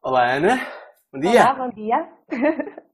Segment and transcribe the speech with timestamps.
[0.00, 0.56] Olá, Ana.
[1.12, 1.42] Bom dia.
[1.42, 2.08] Olá, bom dia.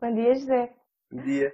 [0.00, 0.76] bom dia, José.
[1.10, 1.52] Bom dia.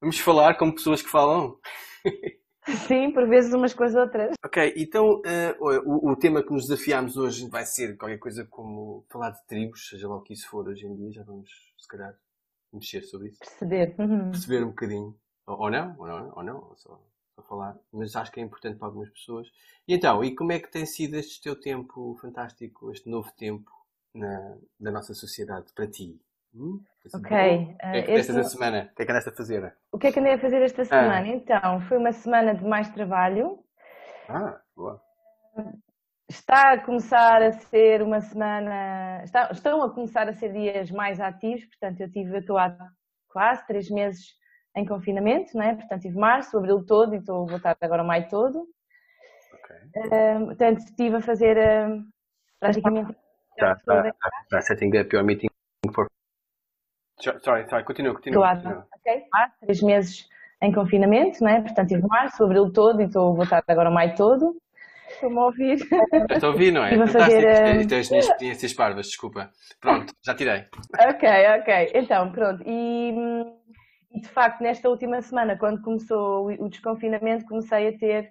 [0.00, 1.58] Vamos falar como pessoas que falam.
[2.88, 4.34] Sim, por vezes umas com as outras.
[4.44, 9.04] Ok, então uh, o, o, tema que nos desafiámos hoje vai ser qualquer coisa como
[9.10, 11.86] falar de tribos, seja lá o que isso for hoje em dia, já vamos, se
[11.86, 12.14] calhar,
[12.72, 13.38] mexer sobre isso.
[13.40, 13.94] Perceber.
[13.98, 14.30] Uhum.
[14.30, 15.14] Perceber um bocadinho.
[15.46, 16.98] Ou, ou, não, ou não, ou não, só,
[17.34, 17.76] só falar.
[17.92, 19.48] Mas acho que é importante para algumas pessoas.
[19.86, 23.77] E então, e como é que tem sido este teu tempo fantástico, este novo tempo
[24.14, 26.20] na, na nossa sociedade para ti?
[26.54, 26.82] Hum?
[27.14, 27.36] Ok.
[27.36, 28.44] O que é que este...
[28.44, 28.90] semana?
[28.92, 29.76] O que é que andaste a fazer?
[29.92, 31.20] O que é que andei a fazer esta semana?
[31.20, 31.26] Ah.
[31.26, 33.58] Então, foi uma semana de mais trabalho.
[34.28, 35.00] Ah, boa.
[36.28, 39.22] Está a começar a ser uma semana.
[39.24, 42.76] Está, estão a começar a ser dias mais ativos, portanto, eu tive, eu estou há
[43.28, 44.36] quase três meses
[44.76, 45.74] em confinamento, não é?
[45.74, 48.66] Portanto, tive março, abril todo e estou a voltar agora maio todo.
[49.54, 49.76] Ok.
[49.96, 52.02] Uh, portanto, estive a fazer uh,
[52.60, 53.16] praticamente.
[53.58, 54.08] Está, está,
[54.42, 55.48] está setting up your meeting
[55.92, 56.06] for
[57.20, 58.60] Sorry, sorry, continua, continua.
[58.60, 59.24] Claro, ok.
[59.34, 60.28] Há três meses
[60.62, 61.60] em confinamento, não é?
[61.60, 64.56] Portanto, tive março, abril todo e estou a voltar agora o maio todo.
[65.08, 65.78] Estou-me a ouvir.
[66.30, 66.94] Estou a ouvir, não é?
[66.94, 69.50] Estive a fazer, Isto é as minhas experiências parvas, desculpa.
[69.80, 70.66] Pronto, já tirei.
[71.00, 71.28] Ok,
[71.60, 71.90] ok.
[71.94, 72.62] Então, pronto.
[72.64, 73.10] E,
[74.12, 78.30] e de facto, nesta última semana, quando começou o desconfinamento, comecei a ter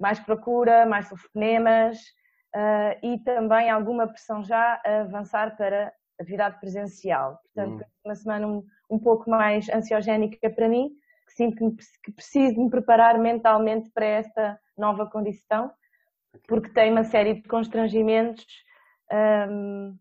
[0.00, 1.98] mais procura, mais telefonemas
[2.54, 7.38] uh, e também alguma pressão já a avançar para atividade presencial.
[7.42, 7.90] Portanto, hum.
[8.04, 10.90] uma semana um, um, pouco mais ansiogénica para mim,
[11.26, 15.70] que sinto que, que preciso me preparar mentalmente para esta nova condição,
[16.46, 18.46] porque tem uma série de constrangimentos.
[19.12, 19.96] Um,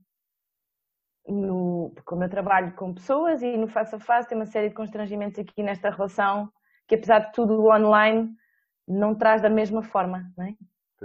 [1.27, 4.75] no, como eu trabalho com pessoas e no face a face, tem uma série de
[4.75, 6.51] constrangimentos aqui nesta relação,
[6.87, 8.29] que apesar de tudo online
[8.87, 10.53] não traz da mesma forma, não é?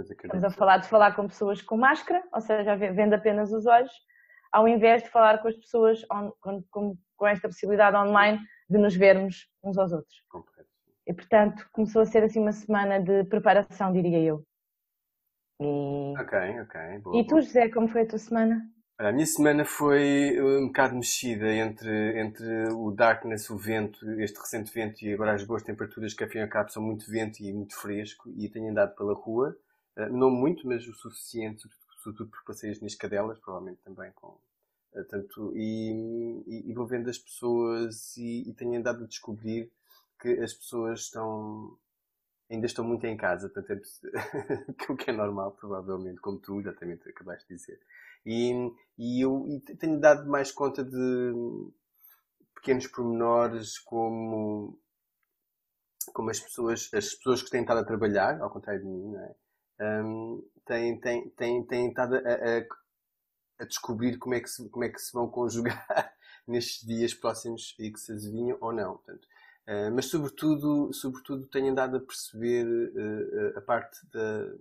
[0.09, 3.91] Estamos a falar de falar com pessoas com máscara, ou seja, vendo apenas os olhos,
[4.51, 8.77] ao invés de falar com as pessoas on, com, com, com, esta possibilidade online de
[8.77, 10.23] nos vermos uns aos outros.
[11.07, 14.45] E portanto começou a ser assim uma semana de preparação, diria eu.
[15.61, 16.99] E, ok, ok.
[16.99, 17.41] Boa, e tu, boa.
[17.41, 18.61] José, como foi a tua semana?
[19.01, 24.71] A minha semana foi um bocado mexida entre, entre o darkness, o vento, este recente
[24.71, 28.29] vento e agora as boas temperaturas que afinal cabo são muito vento e muito fresco
[28.37, 29.57] e tenho andado pela rua.
[29.97, 34.37] Eh, não muito, mas o suficiente, sobretudo por passei as minhas cadelas, provavelmente também com.
[34.93, 39.71] Eh, tanto, e, e, e vou vendo as pessoas e, e tenho andado a descobrir
[40.19, 41.77] que as pessoas estão
[42.51, 47.07] ainda estão muito em casa, portanto, é o que é normal, provavelmente, como tu exatamente
[47.09, 47.79] acabaste de dizer.
[48.25, 48.51] E,
[48.97, 51.33] e eu e tenho dado mais conta de
[52.55, 54.77] pequenos pormenores como,
[56.13, 59.21] como as pessoas, as pessoas que têm estado a trabalhar, ao contrário de mim, não
[59.21, 59.35] é?
[59.81, 62.65] Um, têm, têm, têm, têm estado a, a,
[63.59, 66.13] a, descobrir como é, que se, como é que se vão conjugar
[66.47, 68.97] nestes dias próximos e que se adivinham ou não.
[68.97, 69.25] Portanto,
[69.67, 74.53] uh, mas, sobretudo, sobretudo, tenho andado a perceber uh, a parte da.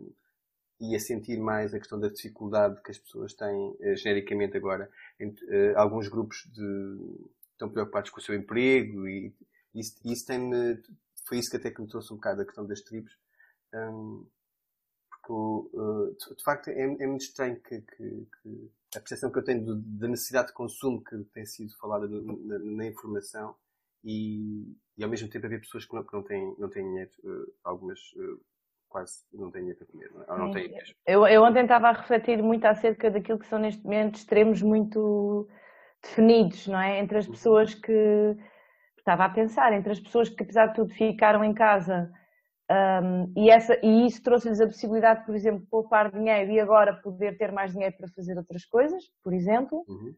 [0.80, 4.90] e a sentir mais a questão da dificuldade que as pessoas têm, uh, genericamente agora.
[5.18, 9.34] Entre, alguns grupos de, estão preocupados com o seu emprego e
[9.74, 10.82] isso, isso tem-me.
[11.26, 13.12] Foi isso que até que me trouxe um bocado a questão das tribos.
[15.28, 19.44] Uh, de, de, facto, é, é, muito estranho que, que, que, a percepção que eu
[19.44, 23.54] tenho da necessidade de consumo que tem sido falada na, na informação
[24.02, 27.10] e, e, ao mesmo tempo haver pessoas que não, que não, têm, não têm dinheiro,
[27.24, 28.40] uh, algumas uh,
[28.88, 30.32] quase não têm dinheiro para comer, não, é?
[30.32, 30.94] ou não têm mesmo.
[31.06, 35.48] Eu, eu ontem estava a refletir muito acerca daquilo que são neste momento extremos muito
[36.02, 36.98] definidos, não é?
[36.98, 37.32] Entre as uhum.
[37.32, 38.36] pessoas que
[38.98, 42.10] estava a pensar, entre as pessoas que apesar de tudo ficaram em casa
[42.70, 47.00] um, e, essa, e isso trouxe-lhes a possibilidade, por exemplo, de poupar dinheiro e agora
[47.02, 49.84] poder ter mais dinheiro para fazer outras coisas, por exemplo.
[49.88, 50.14] Uhum.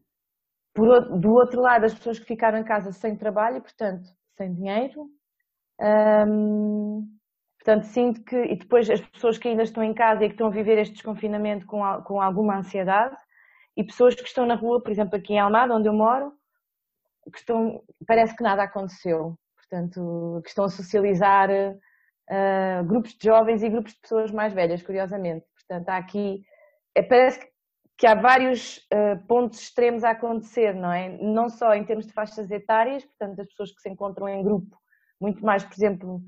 [0.71, 5.09] Por, do outro lado, as pessoas que ficaram em casa sem trabalho portanto, sem dinheiro.
[5.81, 7.07] Um,
[7.57, 8.35] portanto, sinto que.
[8.35, 10.93] E depois as pessoas que ainda estão em casa e que estão a viver este
[10.93, 13.15] desconfinamento com, com alguma ansiedade.
[13.75, 16.31] E pessoas que estão na rua, por exemplo, aqui em Almada, onde eu moro,
[17.31, 17.81] que estão.
[18.05, 19.35] Parece que nada aconteceu.
[19.57, 21.49] Portanto, que estão a socializar
[22.29, 25.45] uh, grupos de jovens e grupos de pessoas mais velhas, curiosamente.
[25.55, 26.43] Portanto, há aqui,
[26.95, 27.39] é, parece
[27.97, 31.09] que há vários uh, pontos extremos a acontecer, não é?
[31.21, 34.77] Não só em termos de faixas etárias, portanto, das pessoas que se encontram em grupo,
[35.21, 36.21] muito mais, por exemplo,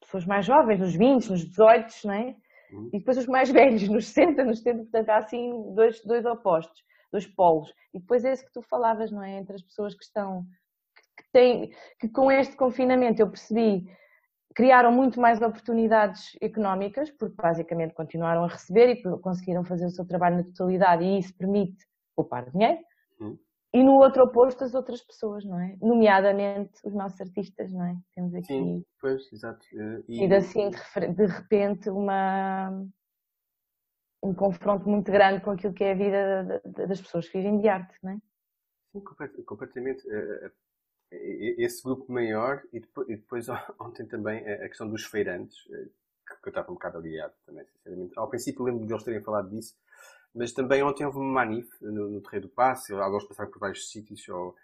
[0.00, 2.36] pessoas mais jovens, nos 20, nos 18, não é?
[2.72, 2.90] Uhum.
[2.92, 6.82] E depois os mais velhos, nos 60, nos 70, portanto, há assim dois, dois opostos,
[7.10, 7.72] dois polos.
[7.94, 9.38] E depois é isso que tu falavas, não é?
[9.38, 10.44] Entre as pessoas que estão,
[11.16, 11.70] que, têm,
[12.00, 13.86] que com este confinamento eu percebi
[14.54, 20.06] criaram muito mais oportunidades económicas, porque basicamente continuaram a receber e conseguiram fazer o seu
[20.06, 22.78] trabalho na totalidade, e isso permite poupar dinheiro,
[23.20, 23.38] uhum.
[23.72, 25.76] e no outro oposto as outras pessoas, não é?
[25.80, 27.96] Nomeadamente os nossos artistas, não é?
[28.14, 28.46] Temos aqui.
[28.46, 29.66] Sim, pois, exato.
[30.08, 32.70] E, e assim, de repente, uma,
[34.22, 37.68] um confronto muito grande com aquilo que é a vida das pessoas que vivem de
[37.68, 38.18] arte, não é?
[38.92, 39.00] Sim,
[39.44, 40.02] completamente.
[41.12, 43.46] Eh, eh, esse grupo maior e depois,
[43.78, 45.86] ontem também a questão dos feirantes, eh,
[46.42, 48.18] que eu estava um bocado aliado também, sinceramente.
[48.18, 49.76] Ao princípio lembro de eles terem falado disso,
[50.34, 53.90] mas também ontem houve uma manif no, no Terreiro do Passe, alguns passaram por vários
[53.90, 54.56] sítios, ou,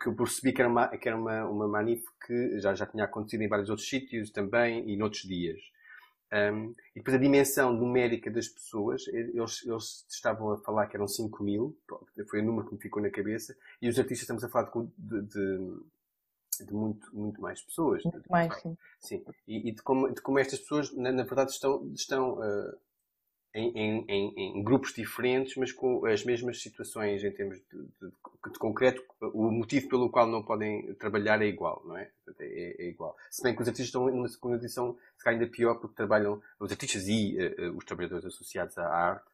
[0.00, 3.04] que eu percebi que era, uma, que era uma, uma manif que já, já tinha
[3.04, 5.60] acontecido em vários outros sítios também e noutros dias.
[6.32, 11.06] Um, e depois a dimensão numérica das pessoas, eles, eles, estavam a falar que eram
[11.06, 11.76] 5 mil,
[12.30, 15.22] foi o número que me ficou na cabeça, e os artistas estamos a falar de,
[15.22, 18.02] de, de muito, muito mais pessoas.
[18.04, 18.78] Muito mais, sim.
[18.98, 19.24] sim.
[19.46, 22.78] E, e de, como, de como estas pessoas, na, na verdade, estão, estão uh,
[23.54, 28.12] em, em, em, grupos diferentes, mas com as mesmas situações em termos de, de,
[28.50, 29.02] de, concreto.
[29.20, 32.10] O motivo pelo qual não podem trabalhar é igual, não é?
[32.40, 33.16] É, é igual.
[33.30, 36.70] Se bem que os artistas estão numa condição, se calhar ainda pior, porque trabalham, os
[36.70, 39.31] artistas e uh, os trabalhadores associados à arte,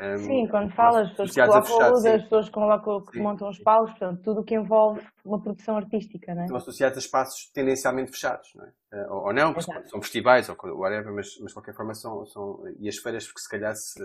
[0.00, 3.50] um, sim, quando falas, as pessoas que colocam a luz, as pessoas que, que montam
[3.50, 6.44] os palcos, portanto, tudo o que envolve uma produção artística, não é?
[6.44, 8.72] Estão associados a espaços tendencialmente fechados, não é?
[8.92, 12.24] Uh, ou, ou, não, porque são festivais ou whatever, mas, mas de qualquer forma são,
[12.24, 12.62] são.
[12.78, 14.00] E as feiras, porque se calhar se.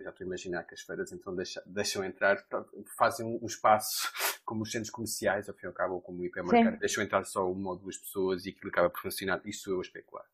[0.00, 2.36] Já estou a imaginar que as feiras então deixam, deixam entrar,
[2.96, 4.08] fazem um espaço
[4.44, 7.24] como os centros comerciais, ao fim e ao cabo, ou como o hipermercado, deixam entrar
[7.24, 9.40] só uma ou duas pessoas e aquilo acaba por funcionar.
[9.44, 10.24] Isso eu a especular.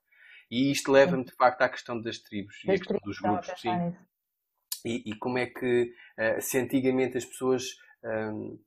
[0.51, 3.53] E isto leva-me, de facto, à questão das tribos e dos grupos.
[3.61, 3.95] Sim.
[4.85, 7.65] E, e, como é que, uh, se antigamente as pessoas.
[8.03, 8.59] Um,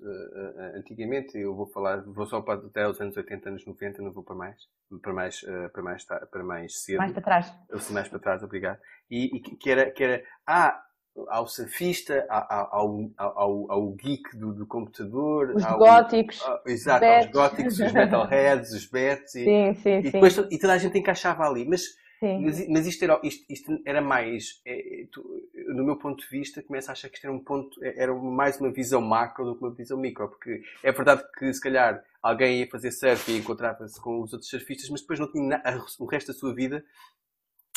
[0.00, 4.12] uh, antigamente, eu vou falar, vou só para até os anos 80, anos 90, não
[4.12, 4.68] vou para mais,
[5.02, 5.40] para mais,
[5.72, 6.98] para mais, para mais cedo.
[6.98, 7.54] Mais para trás.
[7.68, 8.78] Eu mais para trás, obrigado.
[9.10, 10.82] E, e que era, que era, ah,
[11.28, 17.26] ao surfista, ao, ao, ao, geek do, do computador, os ao, góticos, ao, exato, aos
[17.26, 20.48] góticos, os metalheads, os bets, e, sim, sim, e, depois, sim.
[20.50, 21.66] e toda a gente encaixava ali.
[21.68, 21.82] Mas
[22.20, 25.24] mas, mas, isto, era, isto, isto era mais, é, tu,
[25.68, 28.14] no meu ponto de vista, começo a achar que isto era um ponto, é, era
[28.14, 32.02] mais uma visão macro do que uma visão micro, porque é verdade que se calhar
[32.22, 35.62] alguém ia fazer surf e encontrava-se com os outros surfistas, mas depois não tinha
[35.98, 36.84] o resto da sua vida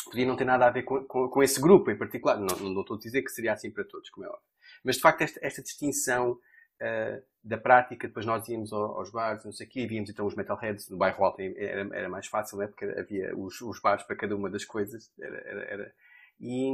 [0.04, 2.38] podia não ter nada a ver com, com, com esse grupo em particular.
[2.38, 4.42] Não, não, não, estou a dizer que seria assim para todos, como é óbvio.
[4.84, 6.38] Mas de facto, esta, esta distinção
[6.80, 10.26] uh, da prática, depois nós íamos aos bares, não sei o quê, e víamos então
[10.26, 12.66] os metalheads no bairro alto, era, era mais fácil, né?
[12.66, 15.12] porque havia os, os bares para cada uma das coisas.
[15.20, 15.94] Era, era, era.
[16.40, 16.70] E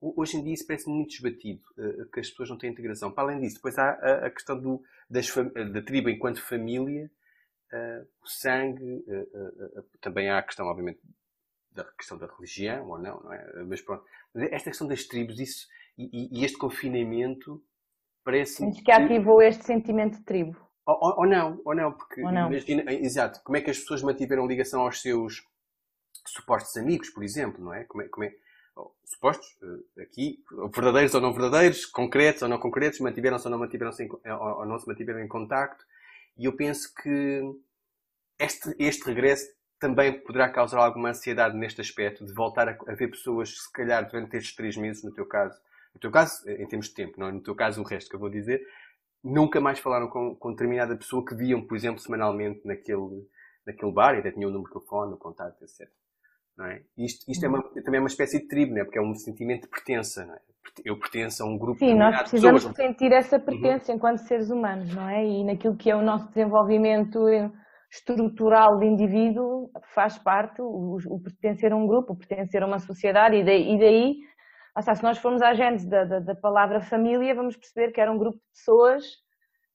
[0.00, 3.12] hoje em dia isso parece muito desbatido, uh, que as pessoas não têm integração.
[3.12, 5.32] Para além disso, depois há a, a questão do, das,
[5.72, 7.10] da tribo enquanto família,
[7.72, 9.04] uh, o sangue,
[10.00, 11.00] também há a questão, obviamente,
[11.70, 13.62] da questão da religião ou não, não é?
[13.64, 14.04] Mas pronto.
[14.34, 15.68] Esta questão das tribos, isso,
[15.98, 17.62] e, e este confinamento
[18.26, 18.56] parece.
[18.56, 20.56] Sentes que ativou este sentimento de tribo.
[20.84, 22.48] Ou, ou, ou não, ou não, porque ou não.
[22.48, 25.44] imagina, exato, como é que as pessoas mantiveram ligação aos seus
[26.26, 27.84] supostos amigos, por exemplo, não é?
[27.84, 28.32] Como é, como é
[29.04, 29.56] supostos,
[29.96, 30.44] eh, aqui,
[30.74, 34.78] verdadeiros ou não verdadeiros, concretos ou não concretos, mantiveram-se ou não mantiveram-se ou, ou não
[34.78, 35.84] se mantiveram em contacto.
[36.36, 37.40] E eu penso que
[38.38, 39.48] este, este regresso
[39.78, 44.06] também poderá causar alguma ansiedade neste aspecto, de voltar a, a ver pessoas, se calhar,
[44.08, 45.58] durante estes três meses, no teu caso,
[45.96, 47.32] no teu caso, em termos de tempo, não é?
[47.32, 48.60] no teu caso, o resto que eu vou dizer,
[49.24, 53.26] nunca mais falaram com, com determinada pessoa que viam, por exemplo, semanalmente naquele,
[53.66, 55.88] naquele bar e até tinham o número de telefone, o contato, etc.
[56.56, 56.82] Não é?
[56.98, 58.84] Isto, isto é uma, também é uma espécie de tribo, não é?
[58.84, 60.26] porque é um sentimento de pertença.
[60.26, 60.38] Não é?
[60.84, 63.96] Eu pertenço a um grupo Sim, nós precisamos de sentir essa pertença uhum.
[63.96, 65.24] enquanto seres humanos, não é?
[65.24, 67.18] E naquilo que é o nosso desenvolvimento
[67.90, 72.78] estrutural de indivíduo faz parte o, o pertencer a um grupo, o pertencer a uma
[72.78, 74.16] sociedade e daí, e daí
[74.82, 78.12] seja, se nós formos à gênese da, da, da, palavra família, vamos perceber que era
[78.12, 79.06] um grupo de pessoas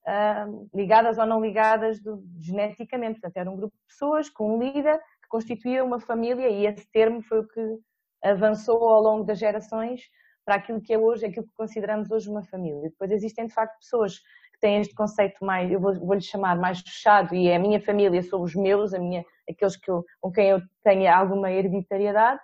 [0.07, 3.19] uh, ligadas ou não ligadas do, geneticamente.
[3.19, 6.87] Portanto, era um grupo de pessoas com um líder que constituía uma família e esse
[6.91, 7.79] termo foi o que
[8.23, 10.01] avançou ao longo das gerações
[10.45, 12.89] para aquilo que é hoje, aquilo que consideramos hoje uma família.
[12.89, 14.19] Depois existem, de facto, pessoas
[14.53, 17.79] que têm este conceito mais, eu vou-lhe vou chamar mais fechado, e é a minha
[17.79, 22.39] família, são os meus, a minha, aqueles que eu, com quem eu tenho alguma hereditariedade,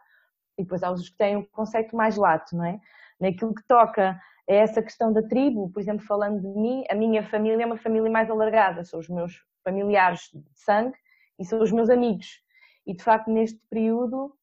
[0.57, 2.79] e depois há os que têm um conceito mais lato, não é?
[3.19, 7.23] Naquilo que toca a essa questão da tribo, por exemplo, falando de mim, a minha
[7.23, 10.97] família é uma família mais alargada, são os meus familiares de sangue
[11.37, 12.41] e são os meus amigos.
[12.85, 14.33] E de facto, neste período,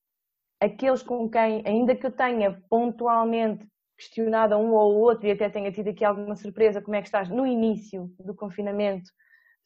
[0.61, 3.67] aqueles com quem, ainda que eu tenha pontualmente
[3.97, 7.09] questionado a um ou outro e até tenha tido aqui alguma surpresa, como é que
[7.09, 9.11] estás no início do confinamento,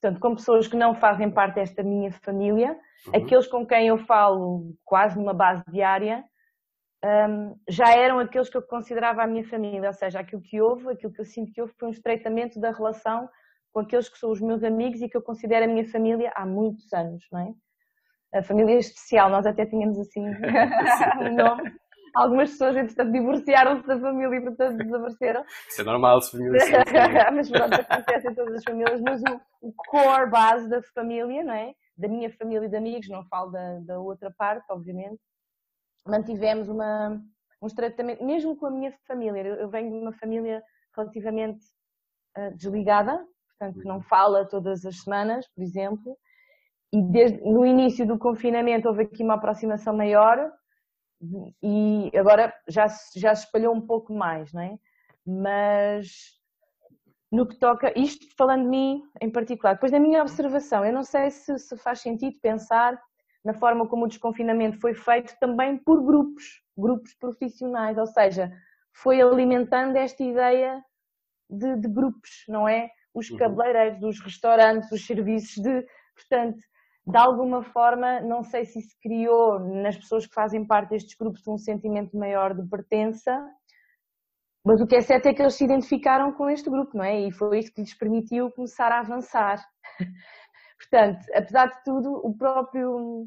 [0.01, 3.17] portanto, com pessoas que não fazem parte desta minha família, uhum.
[3.17, 6.25] aqueles com quem eu falo quase numa base diária,
[7.05, 10.89] um, já eram aqueles que eu considerava a minha família, ou seja, aquilo que houve,
[10.91, 13.29] aquilo que eu sinto que houve foi um estreitamento da relação
[13.73, 16.45] com aqueles que são os meus amigos e que eu considero a minha família há
[16.45, 18.39] muitos anos, não é?
[18.39, 20.23] A família é especial, nós até tínhamos assim
[21.21, 21.73] um nome.
[22.15, 25.45] Algumas pessoas, entretanto, divorciaram-se da família e, portanto, desapareceram.
[25.69, 26.59] Isso é normal, se família
[27.33, 29.01] Mas pronto, acontece em todas as famílias.
[29.01, 31.73] Mas o, o, core base da família, não é?
[31.97, 35.21] Da minha família e de amigos, não falo da, da outra parte, obviamente,
[36.09, 37.21] mantivemos uma,
[37.63, 39.41] um estreitamento, mesmo com a minha família.
[39.41, 40.63] Eu venho de uma família
[40.97, 41.65] relativamente
[42.37, 43.25] uh, desligada,
[43.59, 46.17] portanto, que não fala todas as semanas, por exemplo,
[46.93, 50.53] e desde no início do confinamento houve aqui uma aproximação maior
[51.63, 54.79] e agora já, já se espalhou um pouco mais, não é?
[55.27, 56.39] Mas
[57.31, 61.03] no que toca, isto falando de mim em particular, depois da minha observação, eu não
[61.03, 62.99] sei se, se faz sentido pensar
[63.45, 68.53] na forma como o desconfinamento foi feito também por grupos, grupos profissionais, ou seja,
[68.93, 70.83] foi alimentando esta ideia
[71.49, 72.91] de, de grupos, não é?
[73.15, 73.39] Os uhum.
[73.39, 76.61] cabeleireiros, os restaurantes, os serviços de, portanto,
[77.07, 81.47] de alguma forma, não sei se isso criou nas pessoas que fazem parte destes grupos
[81.49, 83.33] um sentimento maior de pertença,
[84.65, 87.21] mas o que é certo é que eles se identificaram com este grupo, não é?
[87.21, 89.65] E foi isso que lhes permitiu começar a avançar.
[90.79, 93.27] Portanto, apesar de tudo, o próprio,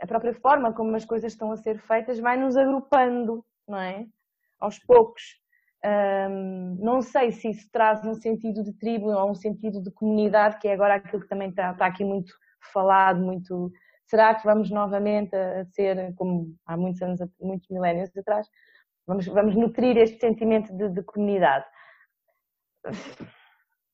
[0.00, 4.06] a própria forma como as coisas estão a ser feitas vai nos agrupando, não é?
[4.58, 5.22] Aos poucos.
[5.84, 10.58] Um, não sei se isso traz um sentido de tribo ou um sentido de comunidade,
[10.58, 12.32] que é agora aquilo que também está, está aqui muito
[12.72, 13.70] falado, muito.
[14.06, 18.48] Será que vamos novamente a, ser, como há muitos anos, muitos milénios atrás,
[19.06, 21.66] vamos, vamos nutrir este sentimento de, de comunidade?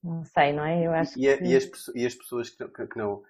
[0.03, 0.87] Não sei, não é?
[0.87, 1.45] Eu acho e, que...
[1.45, 3.23] e, as, e as pessoas que, que, que não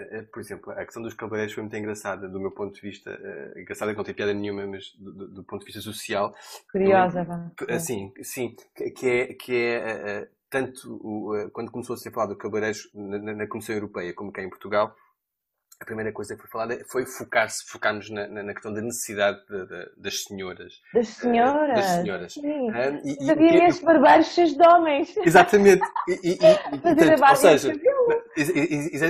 [0.00, 2.80] eh, eh, por exemplo, a questão dos cabeleireiros foi muito engraçada do meu ponto de
[2.80, 6.34] vista, uh, engraçada que não tem piada nenhuma, mas do, do ponto de vista social.
[6.72, 7.50] Curiosa, vá.
[7.78, 12.90] Sim, sim, que é, que é tanto uh, quando começou a ser falado de cabeleireiros
[12.94, 14.96] na, na Comissão Europeia como cá em Portugal,
[15.80, 19.66] a primeira coisa que foi falada foi focar-se, focar-nos na, na, questão da necessidade de,
[19.66, 20.74] de, das senhoras.
[20.92, 21.70] Das senhoras?
[21.70, 22.32] Uh, das senhoras.
[22.34, 22.70] Sim.
[22.70, 25.16] Um, e, Havia imensos barbeiros cheios de homens.
[25.16, 25.82] Exatamente.
[26.06, 26.36] E, e, e,
[26.78, 27.72] portanto, ou seja,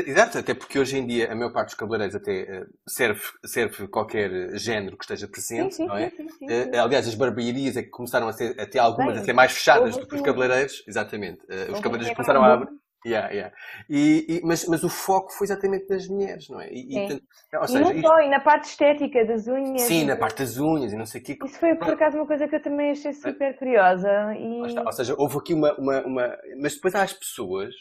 [0.06, 3.88] exato, até porque hoje em dia a maior parte dos cabeleireiros até uh, serve, serve
[3.88, 6.10] qualquer género que esteja presente, sim, sim, não é?
[6.10, 6.46] Sim, sim,
[6.78, 10.06] aliás, as barbearias é que começaram a ter, até algumas Bem, até mais fechadas do
[10.06, 10.84] que os cabeleireiros.
[10.86, 11.40] Exatamente.
[11.72, 13.56] os cabeleireiros começaram a abrir Yeah, yeah.
[13.88, 16.70] E, e, mas, mas o foco foi exatamente nas mulheres, não é?
[16.70, 17.22] E, e,
[17.56, 18.06] ou seja, e não isto...
[18.06, 19.82] só, e na parte estética das unhas.
[19.82, 21.38] Sim, na parte das unhas e não sei o quê.
[21.42, 24.34] Isso foi por acaso uma coisa que eu também achei super curiosa.
[24.34, 24.78] E...
[24.78, 27.74] Ou seja, houve aqui uma, uma, uma, Mas depois há as pessoas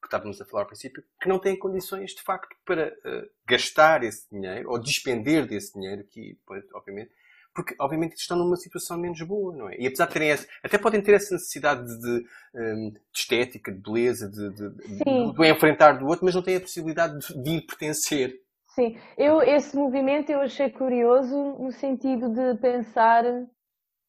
[0.00, 4.02] que estávamos a falar ao princípio que não têm condições de facto para uh, gastar
[4.02, 7.12] esse dinheiro ou despender desse dinheiro, que depois, obviamente,
[7.54, 9.76] porque obviamente estão numa situação menos boa, não é?
[9.78, 13.78] E apesar de terem essa, até podem ter essa necessidade de, de, hum, estética, de
[13.78, 17.66] beleza, de, de, de, enfrentar do outro, mas não têm a possibilidade de, de ir
[17.66, 18.34] pertencer.
[18.74, 23.22] Sim, eu, esse movimento eu achei curioso no sentido de pensar,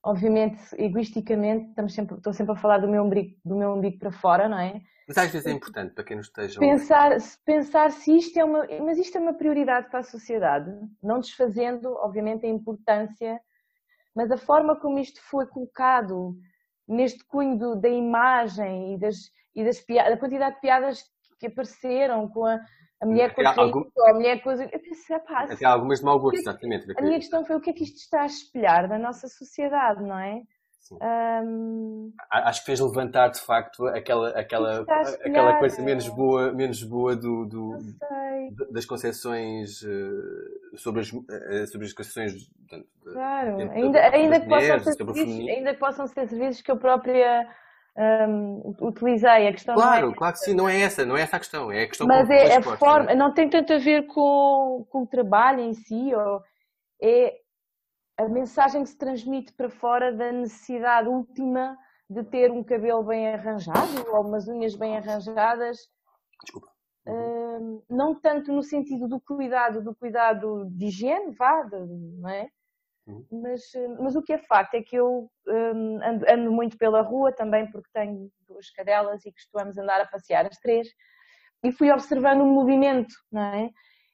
[0.01, 4.11] obviamente, egoisticamente, estamos sempre, estou sempre a falar do meu umbigo, do meu umbigo para
[4.11, 4.81] fora, não é?
[5.07, 7.11] Mas às vezes é importante para quem nos esteja pensar,
[7.45, 11.89] pensar se isto é uma, mas isto é uma prioridade para a sociedade, não desfazendo,
[11.95, 13.39] obviamente, a importância,
[14.15, 16.35] mas a forma como isto foi colocado
[16.87, 19.17] neste cunho do, da imagem e das,
[19.55, 21.03] e das piadas, a quantidade de piadas
[21.39, 22.59] que apareceram com a,
[23.01, 23.83] a mulher com a, algum...
[24.07, 26.85] a mulher com Eu pensei, pá, Até algumas de mau gosto, exatamente.
[26.97, 30.01] A minha questão foi o que é que isto está a espelhar na nossa sociedade,
[30.01, 30.43] não é?
[30.91, 32.11] Um...
[32.29, 34.85] Acho que fez levantar de facto aquela, aquela,
[35.23, 37.77] aquela coisa menos boa, menos boa do, do
[38.71, 42.33] das concepções uh, sobre, as, uh, sobre as concepções
[43.03, 43.57] claro.
[43.71, 47.47] ainda, ainda, que possam ser serviços, ainda que possam ser serviços que eu própria
[47.97, 49.47] um, utilizei.
[49.47, 50.17] A questão claro, não é...
[50.17, 52.29] claro que sim, não é essa, não é essa a questão, é a questão Mas
[52.29, 53.11] é a forma, não?
[53.11, 53.15] É?
[53.15, 56.41] não tem tanto a ver com, com o trabalho em si, ou
[57.01, 57.33] é
[58.17, 61.77] a mensagem que se transmite para fora da necessidade última
[62.09, 65.77] de ter um cabelo bem arranjado ou umas unhas bem arranjadas.
[66.43, 66.71] Desculpa.
[67.05, 72.47] Uh, não tanto no sentido do cuidado, do cuidado de higiene, vá, de, não é?
[73.05, 73.25] Uhum.
[73.43, 73.61] Mas,
[73.99, 77.69] mas o que é facto é que eu um, ando, ando, muito pela rua também
[77.69, 80.87] porque tenho duas cadelas e costumamos andar a passear as três
[81.63, 83.69] e fui observando o movimento, não é?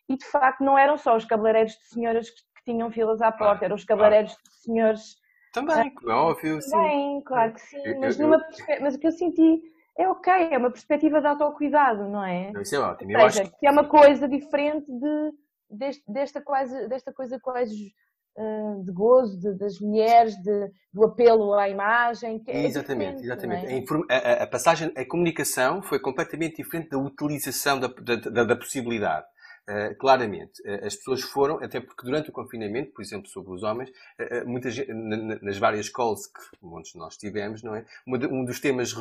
[0.08, 3.66] E de facto não eram só os cabeleireiros de senhoras que tinham filas à porta,
[3.66, 5.16] eram os cabeleireiros de senhores.
[5.54, 6.72] Também, é óbvio, sim.
[6.72, 8.38] Também, claro que sim, mas, numa,
[8.82, 9.62] mas o que eu senti
[9.98, 12.52] é ok, é uma perspectiva de autocuidado, não é?
[12.62, 13.18] Isso é ótimo.
[13.20, 13.60] Ou seja, que...
[13.60, 15.32] que é uma coisa diferente de,
[15.70, 17.94] deste, desta, quase, desta coisa quase
[18.38, 22.42] uh, de gozo de, das mulheres, de, do apelo à imagem.
[22.48, 23.66] É exatamente, exatamente.
[23.66, 24.40] É?
[24.40, 29.26] A, a, passagem, a comunicação foi completamente diferente da utilização da, da, da possibilidade.
[29.70, 33.62] Uh, claramente, uh, as pessoas foram, até porque durante o confinamento, por exemplo, sobre os
[33.62, 37.86] homens, uh, muitas, nas várias calls que muitos de nós tivemos, não é?
[38.08, 38.96] Um dos temas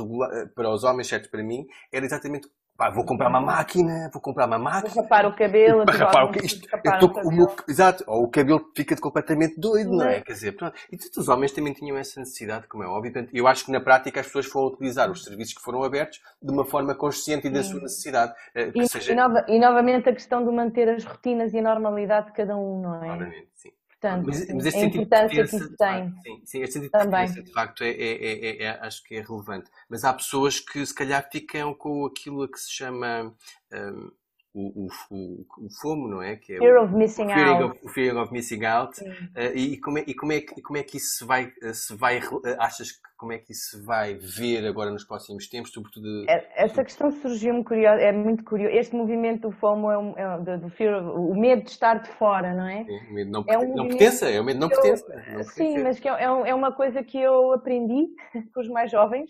[0.54, 4.46] para os homens, certo para mim, era exatamente Pá, vou comprar uma máquina, vou comprar
[4.46, 4.94] uma máquina.
[4.94, 5.84] Vou rapar o cabelo.
[5.84, 7.34] Para rapar o, isto, rapar o, cabelo.
[7.34, 10.20] Meu, exato, ou o cabelo fica completamente doido, não é?
[10.20, 10.76] Quer dizer, pronto.
[10.92, 13.12] E todos os homens também tinham essa necessidade, como é óbvio.
[13.12, 16.20] Portanto, eu acho que na prática as pessoas foram utilizar os serviços que foram abertos
[16.40, 18.32] de uma forma consciente e da sua necessidade.
[18.54, 19.12] Eh, e, seja...
[19.12, 22.56] e, nova, e, novamente a questão de manter as rotinas e a normalidade de cada
[22.56, 23.06] um, não é?
[23.06, 23.70] Claramente, sim.
[24.00, 26.14] Portanto, mas, mas a importância que isso tem.
[26.22, 27.26] Sim, sim, este sentido Também.
[27.26, 29.68] de de facto, é, é, é, é, acho que é relevante.
[29.88, 33.34] Mas há pessoas que se calhar ficam com aquilo que se chama
[33.72, 34.10] um,
[34.58, 36.36] o, o, o, o, FOMO, não é?
[36.36, 37.62] Que é Fear of Missing Out.
[37.62, 39.00] Of, o Fear of Missing Out.
[39.00, 41.94] Uh, e, como é, e, como é, e como é que isso se vai, se
[41.94, 42.20] vai,
[42.58, 46.24] achas que como é que isso vai ver agora nos próximos tempos, sobretudo...
[46.30, 48.76] É, essa questão surgiu-me curiosa, é muito curioso.
[48.76, 52.54] Este movimento do FOMO é, um, é do fear, o medo de estar de fora,
[52.54, 52.86] não é?
[53.10, 55.04] o medo não, é um não pertença, é o medo não pertença.
[55.52, 58.06] Sim, mas que é, é, uma coisa que eu aprendi
[58.54, 59.28] com os mais jovens,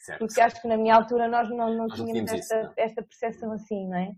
[0.00, 0.18] certo.
[0.18, 2.72] porque acho que na minha altura nós não, não nós tínhamos esta, isso, não.
[2.76, 4.12] esta percepção assim, não é?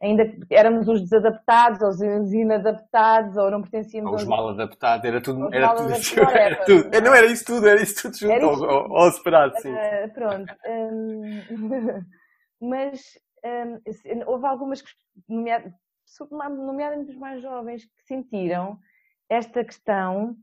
[0.00, 5.20] Ainda éramos os desadaptados, ou os inadaptados, ou não pertencíamos ou os mal adaptados, era
[5.20, 5.92] tudo, era tudo,
[6.30, 7.00] era tudo.
[7.02, 9.72] Não era isso tudo, era isso tudo junto ao, ao, ao separado, sim.
[9.72, 10.54] Uh, pronto.
[10.66, 12.04] Um,
[12.68, 13.00] mas
[13.44, 13.80] um,
[14.26, 14.82] houve algumas,
[15.28, 18.78] nomeadamente os mais jovens, que sentiram
[19.28, 20.36] esta questão,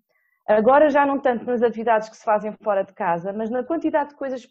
[0.48, 4.10] agora já não tanto nas atividades que se fazem fora de casa, mas na quantidade
[4.10, 4.48] de coisas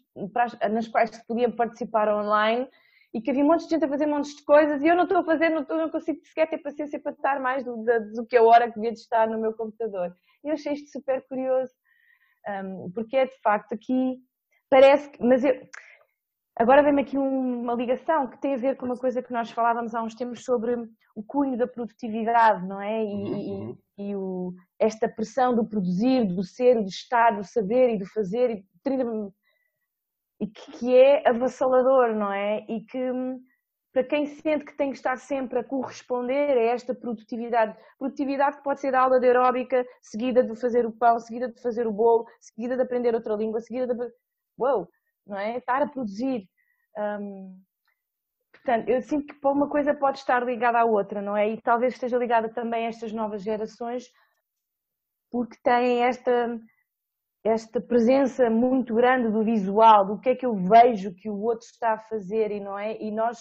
[0.71, 2.67] nas quais se podia participar online,
[3.15, 5.03] e que havia um monte de gente a fazer montes de coisas e eu não
[5.03, 7.81] estou a fazer, não, estou, não consigo sequer ter paciência para estar mais do,
[8.13, 10.13] do, que a hora que devia de estar no meu computador.
[10.43, 11.71] E eu achei isto super curioso,
[12.45, 14.17] um, porque é de facto aqui,
[14.69, 15.57] parece que, mas eu,
[16.57, 19.95] agora vem-me aqui uma ligação que tem a ver com uma coisa que nós falávamos
[19.95, 20.75] há uns tempos sobre
[21.15, 23.01] o cunho da produtividade, não é?
[23.01, 23.77] E, uhum.
[23.97, 28.05] e, e o, esta pressão do produzir, do ser, do estar, do saber e do
[28.07, 29.05] fazer, e 30
[30.39, 32.65] e que, que é avassalador, não é?
[32.67, 33.11] E que
[33.95, 38.63] para quem sente que tem que estar sempre a corresponder a esta produtividade, produtividade que
[38.63, 41.93] pode ser a aula de aeróbica, seguida de fazer o pão, seguida de fazer o
[41.93, 44.11] bolo, seguida de aprender outra língua, seguida de.
[44.57, 44.89] Uou!
[45.25, 45.57] Não é?
[45.57, 46.45] Estar a produzir.
[46.97, 47.57] Hum,
[48.51, 51.49] portanto, eu sinto que uma coisa pode estar ligada à outra, não é?
[51.49, 54.09] E talvez esteja ligada também a estas novas gerações,
[55.31, 56.59] porque têm esta
[57.45, 61.67] esta presença muito grande do visual, do que é que eu vejo que o outro
[61.67, 62.97] está a fazer e não é?
[62.99, 63.37] E nós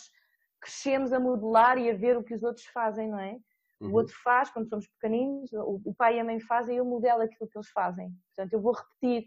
[0.61, 3.37] crescemos a modelar e a ver o que os outros fazem, não é?
[3.81, 3.91] Uhum.
[3.91, 7.23] O outro faz quando somos pequeninos, o pai e a mãe fazem e eu modelo
[7.23, 8.11] aquilo que eles fazem.
[8.37, 9.27] Portanto, eu vou repetir.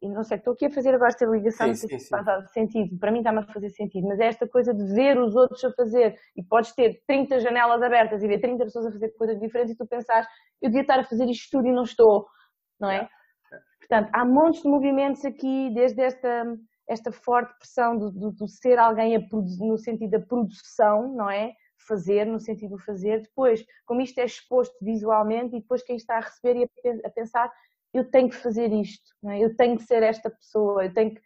[0.00, 2.52] E não sei, estou aqui a fazer agora esta ligação, sim, não sei se faz
[2.52, 2.96] sentido.
[2.98, 5.72] Para mim está-me a fazer sentido, mas é esta coisa de ver os outros a
[5.72, 9.74] fazer e podes ter 30 janelas abertas e ver 30 pessoas a fazer coisas diferentes
[9.74, 10.28] e tu pensares,
[10.62, 12.26] eu devia estar a fazer isto tudo e não estou,
[12.78, 13.08] não é?
[13.88, 18.78] Portanto, há montes de movimentos aqui, desde esta, esta forte pressão do, do, do ser
[18.78, 19.28] alguém
[19.60, 21.54] no sentido da produção, não é?
[21.86, 23.22] Fazer, no sentido de fazer.
[23.22, 27.52] Depois, como isto é exposto visualmente, e depois quem está a receber e a pensar,
[27.94, 29.38] eu tenho que fazer isto, é?
[29.42, 31.20] eu tenho que ser esta pessoa, eu tenho que.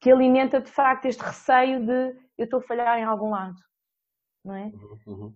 [0.00, 3.56] que alimenta de facto este receio de eu estou a falhar em algum lado,
[4.44, 4.72] não é?
[5.06, 5.34] Uhum.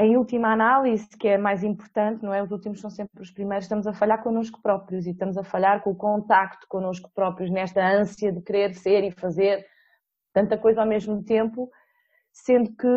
[0.00, 2.42] Em última análise, que é mais importante, não é?
[2.42, 5.82] Os últimos são sempre os primeiros, estamos a falhar connosco próprios e estamos a falhar
[5.82, 9.66] com o contacto connosco próprios, nesta ânsia de querer ser e fazer
[10.32, 11.70] tanta coisa ao mesmo tempo,
[12.32, 12.88] sendo que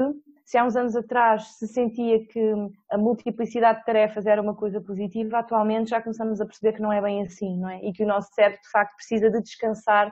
[0.45, 2.53] se há uns anos atrás se sentia que
[2.89, 6.93] a multiplicidade de tarefas era uma coisa positiva, atualmente já começamos a perceber que não
[6.93, 7.83] é bem assim, não é?
[7.83, 10.09] E que o nosso cérebro de facto precisa de descansar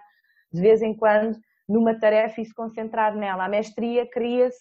[0.51, 3.45] de vez em quando numa tarefa e se concentrar nela.
[3.45, 4.60] A mestria cria-se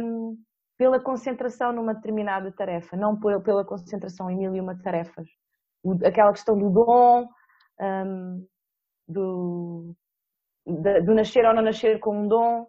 [0.00, 0.38] um,
[0.76, 5.28] pela concentração numa determinada tarefa, não pela concentração em mil e uma tarefas.
[6.04, 7.28] Aquela questão do dom,
[7.80, 8.46] um,
[9.06, 9.94] do,
[10.66, 12.66] do nascer ou não nascer com um dom.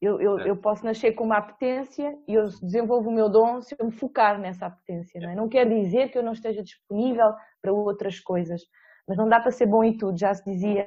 [0.00, 3.74] Eu, eu, eu, posso nascer com uma apetência e eu desenvolvo o meu dom se
[3.78, 5.18] eu me focar nessa apetência.
[5.20, 5.34] Não, é?
[5.34, 8.60] não quer dizer que eu não esteja disponível para outras coisas,
[9.08, 10.86] mas não dá para ser bom em tudo, já se dizia,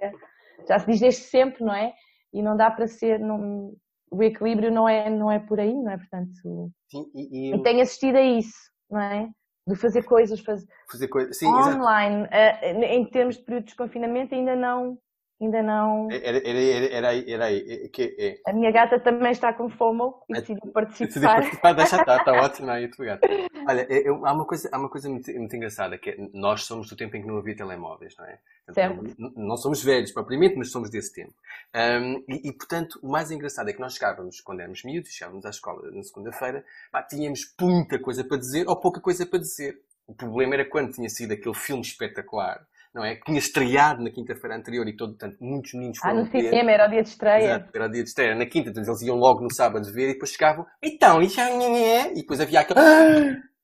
[0.67, 1.91] já se diz desde sempre, não é?
[2.31, 3.73] E não dá para ser, não,
[4.11, 5.97] o equilíbrio não é, não é por aí, não é?
[5.97, 7.55] Portanto, Sim, e, e...
[7.55, 8.57] e tenho assistido a isso,
[8.89, 9.29] não é?
[9.67, 11.31] De fazer coisas, fazer, fazer coisa.
[11.33, 14.97] Sim, online, uh, em termos de período de desconfinamento, ainda não,
[15.41, 16.11] ainda não.
[16.11, 17.89] Era, era, era, era, era aí.
[17.89, 18.49] Que, é.
[18.49, 21.05] A minha gata também está com FOMO e decidiu participar.
[21.07, 23.27] Decidiu participar, deixa estar, está ótimo aí, tu gata.
[23.67, 26.65] Olha, é, é, há uma coisa, há uma coisa muito, muito engraçada, que é, nós
[26.65, 28.39] somos do tempo em que não havia telemóveis, não é?
[28.73, 29.03] Certo.
[29.17, 31.33] Não, não somos velhos propriamente, mas somos desse tempo.
[31.75, 35.45] Um, e, e, portanto, o mais engraçado é que nós chegávamos, quando éramos miúdos, chegávamos
[35.45, 36.63] à escola na segunda-feira,
[37.09, 39.81] tínhamos muita coisa para dizer ou pouca coisa para dizer.
[40.05, 43.15] O problema era quando tinha sido aquele filme espetacular não é?
[43.15, 46.71] Que tinha estreado na quinta-feira anterior e todo, portanto, muitos meninos foram Ah, no cinema,
[46.71, 47.43] era o dia de estreia.
[47.43, 48.35] Exato, era o dia de estreia.
[48.35, 51.49] Na quinta, então eles iam logo no sábado ver e depois chegavam, então, e já
[51.49, 52.11] é?
[52.11, 52.79] E depois havia aquele...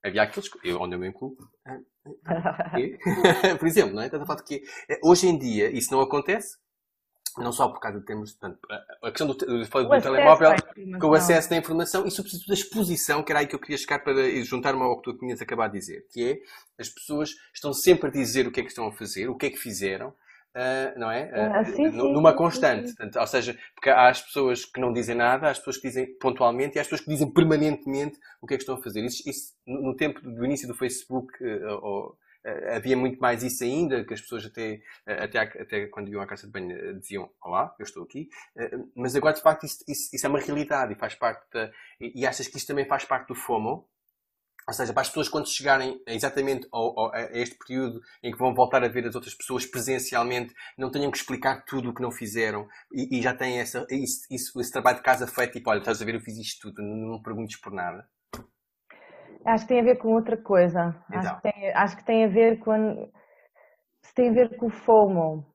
[0.04, 0.50] havia aqueles...
[0.64, 1.36] Eu, onde eu me incluo.
[3.60, 4.06] Por exemplo, não é?
[4.06, 4.62] Estás a falar que
[5.04, 6.58] hoje em dia isso não acontece,
[7.38, 8.60] não só por causa de termos, portanto,
[9.04, 10.56] a questão do, do, do telemóvel,
[11.00, 13.78] com o acesso da informação e, sobretudo, da exposição, que era aí que eu queria
[13.78, 16.38] chegar para juntar-me ao que tu tinhas acabado de dizer, que é,
[16.80, 19.48] as pessoas estão sempre a dizer o que é que estão a fazer, o que
[19.48, 21.26] é que fizeram, uh, não é?
[21.26, 22.86] Uh, ah, sim, sim, numa sim, constante.
[22.88, 25.88] Portanto, ou seja, porque há as pessoas que não dizem nada, há as pessoas que
[25.88, 28.82] dizem pontualmente e há as pessoas que dizem permanentemente o que é que estão a
[28.82, 29.04] fazer.
[29.04, 32.18] Isso, isso no tempo do início do Facebook, uh, ou,
[32.76, 36.28] havia muito mais isso ainda, que as pessoas até, eh, até, até quando iam à
[36.28, 38.30] casa de banho eh, diziam Olá, eu estou aqui.
[38.96, 42.26] Mas agora, de facto, isso, isso, isso é uma realidade e faz parte da, e
[42.26, 43.88] achas que isso também faz parte do FOMO?
[44.68, 48.38] Ou seja, para as pessoas quando chegarem exatamente ao, ao, a este período em que
[48.38, 52.02] vão voltar a ver as outras pessoas presencialmente, não tenham que explicar tudo o que
[52.02, 55.70] não fizeram e, e já têm essa, isso, isso, esse trabalho de casa feito, tipo,
[55.70, 58.10] olha, estás a ver, eu fiz isto tudo, não, não perguntes por nada.
[59.46, 60.96] Acho que tem a ver com outra coisa.
[61.08, 61.20] Então.
[61.20, 63.12] Acho, que tem, acho que tem a ver com.
[64.02, 65.46] Se tem a ver com o FOMO.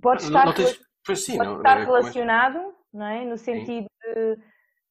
[0.00, 3.24] Pode estar, não, não tens, sim, pode não, estar relacionado, não é?
[3.24, 4.12] No sentido sim.
[4.14, 4.36] de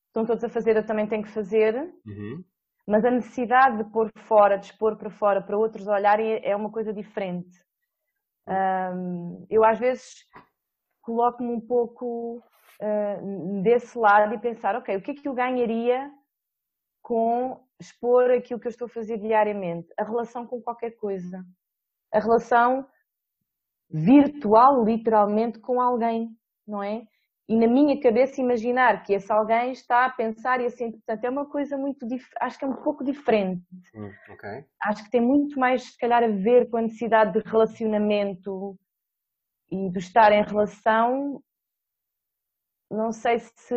[0.08, 1.76] estão todos a fazer, eu também tenho que fazer.
[2.06, 2.44] Uhum.
[2.88, 6.72] Mas a necessidade de pôr fora, de expor para fora, para outros olharem, é uma
[6.72, 7.60] coisa diferente.
[8.48, 10.26] Um, eu às vezes
[11.02, 12.38] coloco-me um pouco
[12.82, 16.12] uh, desse lado e pensar, ok, o que é que eu ganharia
[17.02, 21.46] com expor aquilo que eu estou a fazer diariamente, a relação com qualquer coisa,
[22.14, 22.88] a relação
[23.90, 26.30] virtual, literalmente, com alguém,
[26.68, 27.06] não é?
[27.48, 31.30] E na minha cabeça imaginar que esse alguém está a pensar e assim, portanto, é
[31.30, 32.08] uma coisa muito,
[32.42, 33.64] acho que é um pouco diferente.
[33.94, 34.66] Hum, okay.
[34.82, 38.76] Acho que tem muito mais, se calhar, a ver com a necessidade de relacionamento
[39.70, 41.40] e de estar em relação.
[42.90, 43.76] Não sei se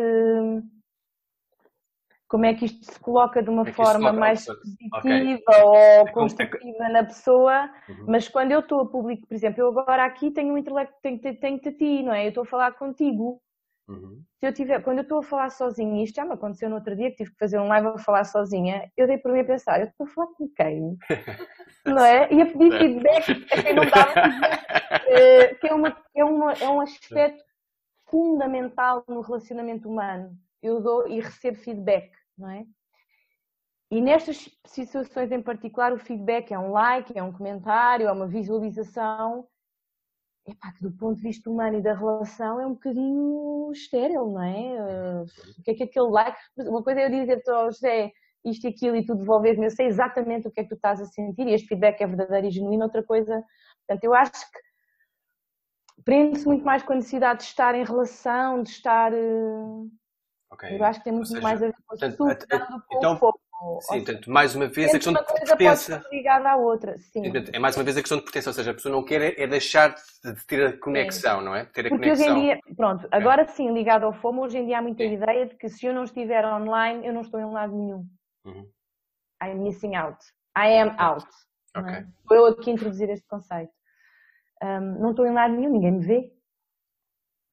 [2.29, 5.63] como é que isto se coloca de uma é forma mais positiva okay.
[5.63, 8.05] ou é construtiva na pessoa, uhum.
[8.07, 11.19] mas quando eu estou a público, por exemplo, eu agora aqui tenho um intelecto, tenho,
[11.19, 12.25] tenho, tenho a ti, não é?
[12.25, 13.41] Eu estou a falar contigo.
[13.87, 14.21] Uhum.
[14.39, 16.95] Se eu tiver, quando eu estou a falar sozinha, isto já me aconteceu no outro
[16.95, 19.45] dia que tive que fazer um live a falar sozinha, eu dei por mim a
[19.45, 20.97] pensar, eu estou a falar com quem?
[21.83, 22.31] não é?
[22.31, 26.69] E a pedir feedback a quem não dava feedback, que é, uma, é, uma, é
[26.69, 27.43] um aspecto
[28.05, 30.37] fundamental no relacionamento humano.
[30.61, 32.65] Eu dou e recebo feedback não é?
[33.91, 38.27] E nestas situações em particular, o feedback é um like, é um comentário, é uma
[38.27, 39.47] visualização.
[40.47, 44.43] Epá, que do ponto de vista humano e da relação é um bocadinho estéril, não
[44.43, 45.23] é?
[45.57, 46.37] O que é que aquele like.
[46.57, 48.11] Uma coisa é eu dizer-te ao José
[48.45, 51.01] isto e aquilo e tu devolves-me, eu sei exatamente o que é que tu estás
[51.01, 52.83] a sentir e este feedback é verdadeiro e genuíno.
[52.83, 53.43] Outra coisa.
[53.87, 54.59] Portanto, eu acho que
[56.03, 59.87] prende-se muito mais com a necessidade de estar em relação, de estar eh,
[60.51, 60.77] Okay.
[60.77, 63.39] Eu acho que tem muito seja, mais a ver com portanto, a, então, fogo.
[63.81, 66.01] Sim, portanto, mais uma vez a questão de pertença.
[66.09, 67.21] ligada à outra, sim.
[67.51, 69.45] É mais uma vez a questão de pertença, ou seja, a pessoa não quer é
[69.45, 71.45] deixar de ter a conexão, sim.
[71.45, 71.65] não é?
[71.65, 72.27] Ter a Porque conexão.
[72.27, 75.13] hoje em dia, pronto, agora sim, ligado ao FOMO, hoje em dia há muita sim.
[75.13, 78.07] ideia de que se eu não estiver online, eu não estou em lado nenhum.
[78.45, 78.65] Uhum.
[79.43, 80.17] I'm missing out.
[80.57, 81.27] I am out.
[81.77, 81.95] Okay.
[81.95, 82.07] É?
[82.27, 83.73] Vou eu aqui introduzir este conceito.
[84.63, 86.33] Um, não estou em lado nenhum, ninguém me vê.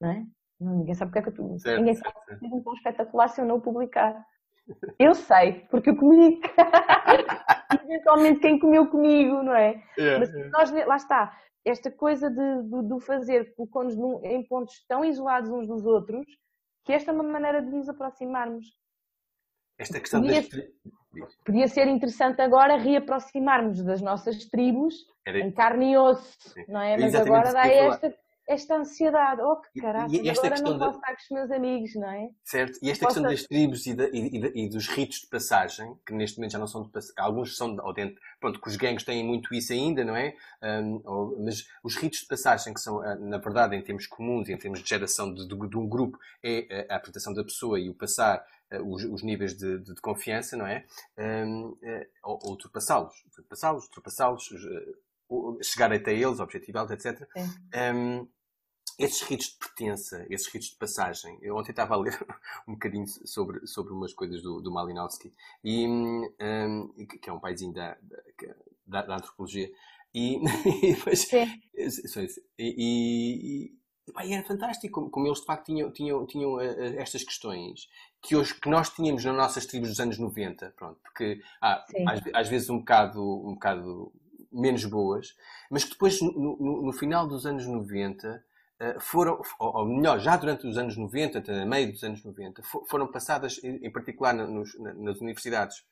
[0.01, 0.25] Não é?
[0.61, 1.77] Ninguém sabe porque é que eu estou.
[1.77, 4.25] Ninguém sabe que fiz um tão espetacular se eu não publicar.
[4.99, 6.41] Eu sei, porque eu comi.
[7.85, 9.83] Eventualmente quem comeu comigo, não é?
[9.97, 10.51] Yeah, Mas yeah.
[10.51, 15.69] nós, lá está, esta coisa de, de, de fazer, colocou-nos em pontos tão isolados uns
[15.69, 16.27] dos outros,
[16.85, 18.67] que esta é uma maneira de nos aproximarmos.
[19.79, 20.75] Esta questão podia, deste...
[21.45, 24.95] podia ser interessante agora reaproximarmos das nossas tribos
[25.27, 25.39] Era...
[25.41, 26.65] em carne e osso, Sim.
[26.69, 26.97] não é?
[26.97, 28.15] Mas agora dá esta
[28.49, 31.95] esta ansiedade, oh que caralho, e, esta agora não posso estar com os meus amigos,
[31.97, 32.29] não é?
[32.45, 36.15] Certo, e esta questão das tribos e, de, e, e, dos ritos de passagem, que
[36.15, 39.05] neste momento já não são de passagem, alguns são, ou dentro, pronto, que os gangues
[39.05, 40.35] têm muito isso ainda, não é?
[40.63, 44.49] Um, ou, mas os ritos de passagem, que são, ah, na verdade, em termos comuns,
[44.49, 47.89] em termos de geração de, de, de um grupo, é a apresentação da pessoa e
[47.89, 50.85] o passar uh, os, os, níveis de, de, confiança, não é?
[51.19, 54.49] Um, uh, ou, ou ultrapassá-los, ultrapassá-los, ultrapassá-los,
[55.63, 57.27] chegar até eles, objetivá-los, etc.
[57.75, 58.29] Um,
[58.99, 61.39] esses ritos de pertença, esses ritos de passagem.
[61.43, 62.19] Eu ontem estava a ler
[62.67, 67.73] um bocadinho sobre, sobre umas coisas do, do Malinowski, e, um, que é um paizinho
[67.73, 67.97] da,
[68.87, 69.71] da, da antropologia.
[70.15, 70.39] E,
[70.83, 71.31] e depois,
[72.59, 73.73] e,
[74.19, 76.61] e, era fantástico como, como, eles de facto tinham, tinham, tinham uh,
[76.97, 77.89] estas questões
[78.23, 82.21] que, hoje, que nós tínhamos nas nossas tribos dos anos 90, pronto, porque ah, às,
[82.33, 84.13] às, vezes um bocado, um bocado
[84.51, 85.37] menos boas,
[85.71, 88.56] mas que depois no, no, no final dos anos 90 eh,
[89.01, 93.61] foram, ou melhor, já durante os anos 90, até meio dos anos 90, foram passadas,
[93.63, 95.85] em particular nas universidades,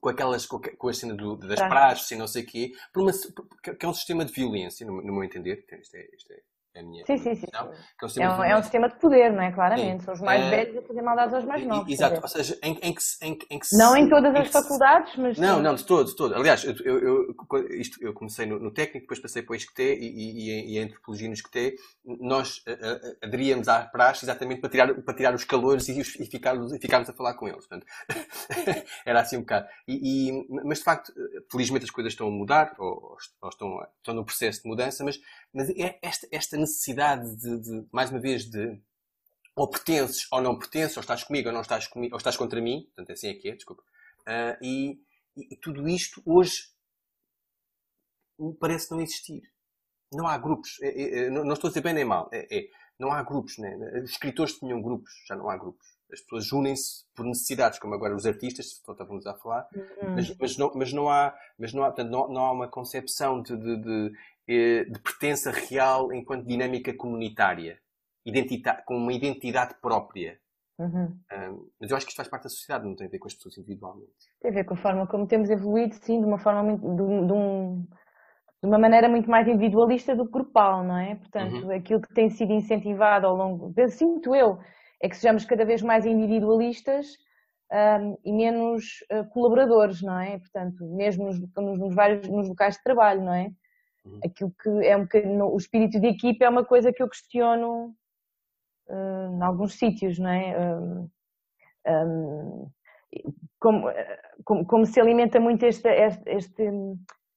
[0.00, 2.10] com aquelas, com a cena do, das praxes.
[2.10, 5.12] e não sei o quê, por uma, que é um sistema de violência, no, no
[5.12, 6.40] meu entender, isto é, isto é
[6.76, 7.46] é a minha sim, sim, sim.
[7.52, 7.72] É, um,
[8.22, 9.50] é, um, é, um, sistema de poder, não é?
[9.50, 10.00] Claramente.
[10.00, 10.04] Sim.
[10.04, 11.90] São os mais uh, velhos a fazer maldades aos mais novos.
[11.90, 15.38] Exato, ou seja, em, em, que, em, em que Não em todas as faculdades, mas.
[15.38, 15.62] Não, sim.
[15.62, 16.34] não, de todo, de todo.
[16.34, 19.82] Aliás, eu, eu, eu, isto, eu comecei no, no, técnico, depois passei para o ISCTE
[19.82, 21.76] e, e, e, a antropologia no ISCTE.
[22.04, 26.74] Nós uh, aderíamos à praxe exatamente para tirar, para tirar os calores e, e, ficarmos,
[26.74, 27.66] e ficarmos a falar com eles.
[27.66, 27.86] Portanto,
[29.06, 29.66] era assim um bocado.
[29.88, 31.10] E, mas de facto,
[31.50, 35.18] felizmente as coisas estão a mudar, ou, ou estão, estão no processo de mudança, mas
[35.56, 38.80] mas é esta, esta necessidade de, de, mais uma vez, de
[39.54, 42.60] ou pertences ou não pertences, ou estás comigo ou não estás comigo, ou estás contra
[42.60, 43.82] mim, portanto assim é que é, desculpa.
[44.22, 45.00] Uh, e,
[45.36, 46.74] e, tudo isto hoje
[48.60, 49.42] parece não existir.
[50.12, 50.76] Não há grupos.
[50.82, 52.28] É, é, é, não, estou a dizer bem nem mal.
[52.32, 53.56] É, é, não há grupos.
[53.58, 53.76] Né?
[54.02, 55.86] Os escritores tinham grupos, já não há grupos.
[56.12, 60.14] As pessoas unem-se por necessidades, como agora os artistas, estávamos a falar, uhum.
[60.14, 63.42] mas, mas, não, mas não há, mas não há, portanto, não, não há uma concepção
[63.42, 64.12] de, de, de
[64.46, 67.78] de pertença real enquanto dinâmica comunitária,
[68.84, 70.38] com uma identidade própria.
[70.78, 71.18] Uhum.
[71.32, 73.28] Um, mas eu acho que isto faz parte da sociedade, não tem a ver com
[73.28, 74.12] as pessoas individualmente.
[74.40, 77.26] Tem a ver com a forma como temos evoluído, sim, de uma forma muito, de,
[77.26, 77.86] de, um,
[78.62, 81.14] de uma maneira muito mais individualista do que grupal, não é?
[81.14, 81.70] Portanto, uhum.
[81.70, 84.58] aquilo que tem sido incentivado ao longo, sinto eu,
[85.00, 87.06] é que sejamos cada vez mais individualistas
[87.72, 90.38] um, e menos uh, colaboradores, não é?
[90.38, 93.50] Portanto, mesmo nos, nos, nos, vários nos locais de trabalho, não é?
[94.06, 94.20] Uhum.
[94.24, 97.94] Aquilo que é um bocadinho, o espírito de equipe é uma coisa que eu questiono
[98.88, 100.58] uh, em alguns sítios, não é?
[100.58, 101.10] Um,
[101.88, 102.70] um,
[103.60, 103.88] como,
[104.44, 105.90] como, como, se alimenta muito esta,
[106.26, 106.64] este,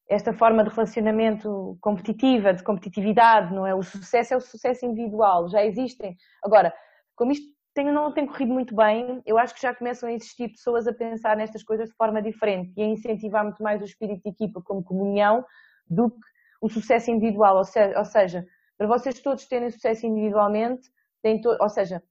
[0.08, 3.74] esta forma de relacionamento competitiva, de competitividade, não é?
[3.74, 6.16] O sucesso é o sucesso individual, já existem.
[6.44, 6.74] Agora,
[7.16, 10.50] como isto tem, não tem corrido muito bem, eu acho que já começam a existir
[10.50, 14.24] pessoas a pensar nestas coisas de forma diferente e a incentivar muito mais o espírito
[14.24, 15.46] de equipa como comunhão
[15.88, 18.46] do que o sucesso individual, ou seja, ou seja,
[18.78, 20.90] para vocês todos terem sucesso individualmente,
[21.22, 22.02] têm to, ou seja,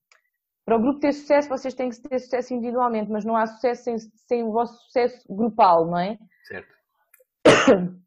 [0.64, 3.84] para o grupo ter sucesso, vocês têm que ter sucesso individualmente, mas não há sucesso
[3.84, 6.18] sem, sem o vosso sucesso grupal, não é?
[6.44, 6.74] Certo.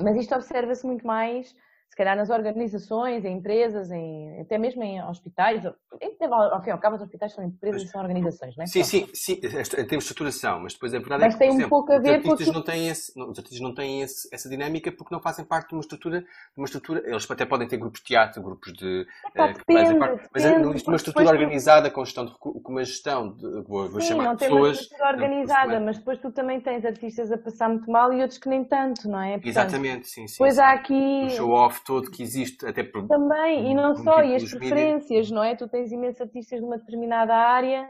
[0.00, 1.54] Mas isto observa-se muito mais
[1.92, 6.78] se calhar nas organizações, em empresas, em, até mesmo em hospitais, ao fim e ao
[6.78, 8.66] cabo, os hospitais são empresas e são organizações, não é?
[8.66, 11.50] Sim, sim, sim, em termos de estruturação, mas depois a verdade mas é que, tem
[11.50, 14.00] um exemplo, pouco a ver os artistas não têm, esse, não, os artistas não têm
[14.00, 16.26] esse, essa dinâmica porque não fazem parte de uma estrutura, de
[16.56, 19.06] uma estrutura, eles até podem ter grupos de teatro, grupos de...
[19.34, 22.84] É, eh, depende, parte, mas é depende, uma estrutura organizada com, gestão de, com uma
[22.86, 24.48] gestão, de, vou, vou sim, chamar não pessoas...
[24.48, 28.22] Tem uma estrutura organizada, mas depois tu também tens artistas a passar muito mal e
[28.22, 29.32] outros que nem tanto, não é?
[29.32, 30.36] Portanto, Exatamente, sim, sim.
[30.38, 30.60] Pois sim.
[30.62, 31.28] há aqui...
[31.36, 35.54] Show-off todo que existe até por, Também, e não só, e as preferências, não é?
[35.54, 37.88] Tu tens imensos artistas de uma determinada área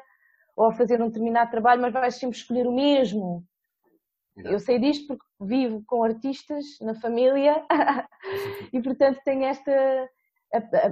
[0.56, 3.44] ou a fazer um determinado trabalho, mas vais sempre escolher o mesmo.
[4.36, 4.54] Exato.
[4.54, 7.64] Eu sei disto porque vivo com artistas na família
[8.72, 10.08] e, portanto, tenho esta.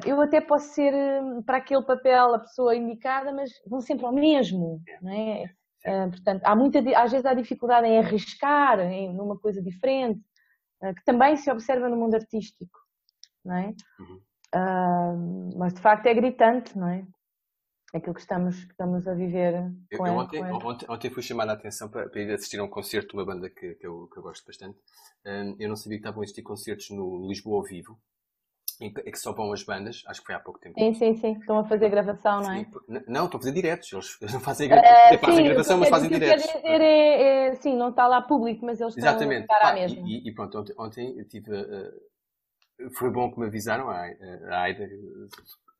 [0.06, 4.12] Eu até posso ser hum, para aquele papel a pessoa indicada, mas vão sempre ao
[4.12, 5.44] mesmo, não é?
[5.86, 10.20] Uh, portanto, há muita, às vezes há dificuldade em arriscar em numa coisa diferente,
[10.82, 12.78] uh, que também se observa no mundo artístico
[13.44, 13.74] não é?
[13.98, 14.20] Uhum.
[14.54, 17.06] Uh, mas de facto é gritante, não é?
[17.94, 19.54] Aquilo que estamos, que estamos a viver
[19.90, 22.68] eu, eu ontem, ontem, ontem, fui chamada a atenção para, para, ir assistir a um
[22.68, 24.78] concerto de uma banda que, que, eu, que eu gosto bastante.
[25.26, 28.00] Um, eu não sabia que estavam a existir concertos no Lisboa ao vivo
[28.80, 30.78] em que só vão as bandas, acho que foi há pouco tempo.
[30.78, 31.32] Sim, sim, sim.
[31.32, 32.64] Estão a fazer gravação, não é?
[32.64, 32.70] Sim,
[33.06, 33.92] não, estão a fazer diretos.
[33.92, 36.46] Eles, não fazem, uh, fazem gravação, mas fazem diretos.
[36.46, 39.50] Que dizer é, é, sim, não está lá público, mas eles estão Exatamente.
[39.50, 40.02] a estar à mesma.
[40.06, 41.92] E, e, pronto, ontem, ontem eu tive uh,
[42.94, 44.88] foi bom que me avisaram, a Aida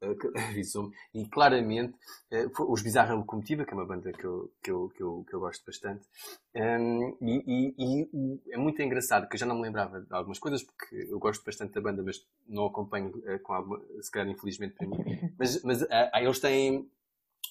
[0.51, 1.95] avisou-me, e claramente
[2.31, 5.35] eh, os Bizarra Locomotiva, que é uma banda que eu, que eu, que eu, que
[5.35, 6.07] eu gosto bastante,
[6.55, 10.39] um, e, e, e, é muito engraçado, que eu já não me lembrava de algumas
[10.39, 14.29] coisas, porque eu gosto bastante da banda, mas não acompanho uh, com alguma, se calhar
[14.29, 14.97] infelizmente para mim,
[15.39, 16.89] mas, mas uh, eles têm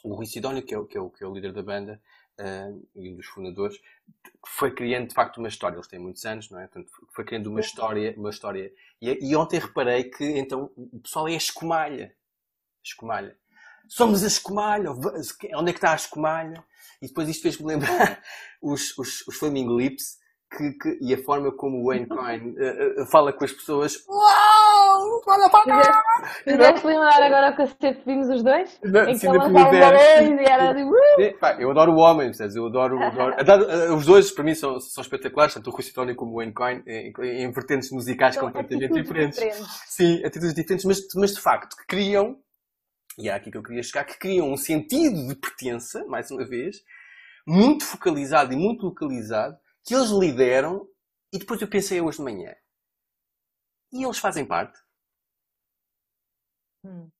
[0.04, 2.02] o Rui Sidónio, que é, que, é que é o líder da banda,
[2.40, 3.80] uh, e um dos fundadores,
[4.48, 5.76] foi criando de facto uma história.
[5.76, 6.68] Eles têm muitos anos, não é?
[6.68, 8.72] Portanto, foi criando uma história, uma história.
[9.02, 12.16] E, e ontem reparei que então o pessoal é a escumalha.
[12.84, 13.38] Escumalha.
[13.88, 14.92] Somos a escumalha.
[14.92, 16.64] Onde é que está a escumalha?
[17.02, 18.24] E depois isto fez-me lembrar
[18.62, 20.20] os, os, os Flaming Lips
[20.52, 24.04] que, que, e a forma como o Wayne Coyne uh, uh, fala com as pessoas.
[24.08, 25.22] Uau!
[25.24, 26.04] Fala para cá!
[26.44, 28.80] Fizeste lembrar agora que sempre vimos os dois?
[28.84, 30.72] Não, em que balões e era.
[30.86, 32.56] "Uh!" É, pá, eu adoro o homem, percebes?
[32.56, 33.36] Eu adoro, adoro-
[33.70, 36.54] eh, Os dois, para mim, são, são espetaculares, tanto o Rui Citónio como o Wayne
[36.54, 39.38] Coyne, em, em vertentes musicais São completamente diferentes.
[39.40, 39.82] diferentes.
[39.88, 42.38] Sim, atitudes diferentes, mas, mas de facto que criam,
[43.18, 46.44] e é aqui que eu queria chegar, que criam um sentido de pertença, mais uma
[46.46, 46.78] vez,
[47.46, 49.56] muito focalizado e muito localizado,
[49.86, 50.88] que eles lideram,
[51.34, 52.56] e depois eu pensei hoje de manhã,
[53.92, 54.80] e eles fazem parte?
[56.84, 57.12] Hum.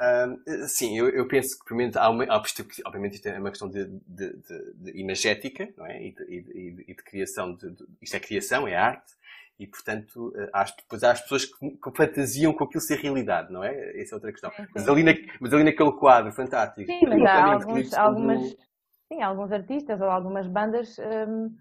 [0.00, 0.36] Ahm,
[0.68, 2.42] sim, eu, eu penso que, primeiro, há uma, há,
[2.86, 6.02] obviamente, isto é uma questão de, de, de- de imagética, não é?
[6.06, 7.54] E de, e e criação.
[7.54, 9.12] De, isto é criação, é arte.
[9.58, 13.52] E, portanto, eh, há, depois há as pessoas que, que fantasiam com aquilo ser realidade,
[13.52, 14.00] não é?
[14.00, 14.50] Essa é outra questão.
[14.74, 16.86] Mas ali, na, mas ali naquele quadro fantástico.
[16.86, 18.56] Sim, mas há alguns, algumas,
[19.12, 20.96] sim, alguns artistas ou algumas bandas.
[20.98, 21.54] hum,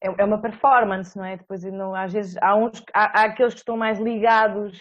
[0.00, 1.36] é, é uma performance, não é?
[1.36, 4.80] Depois, não, às vezes, há, uns, há, há aqueles que estão mais ligados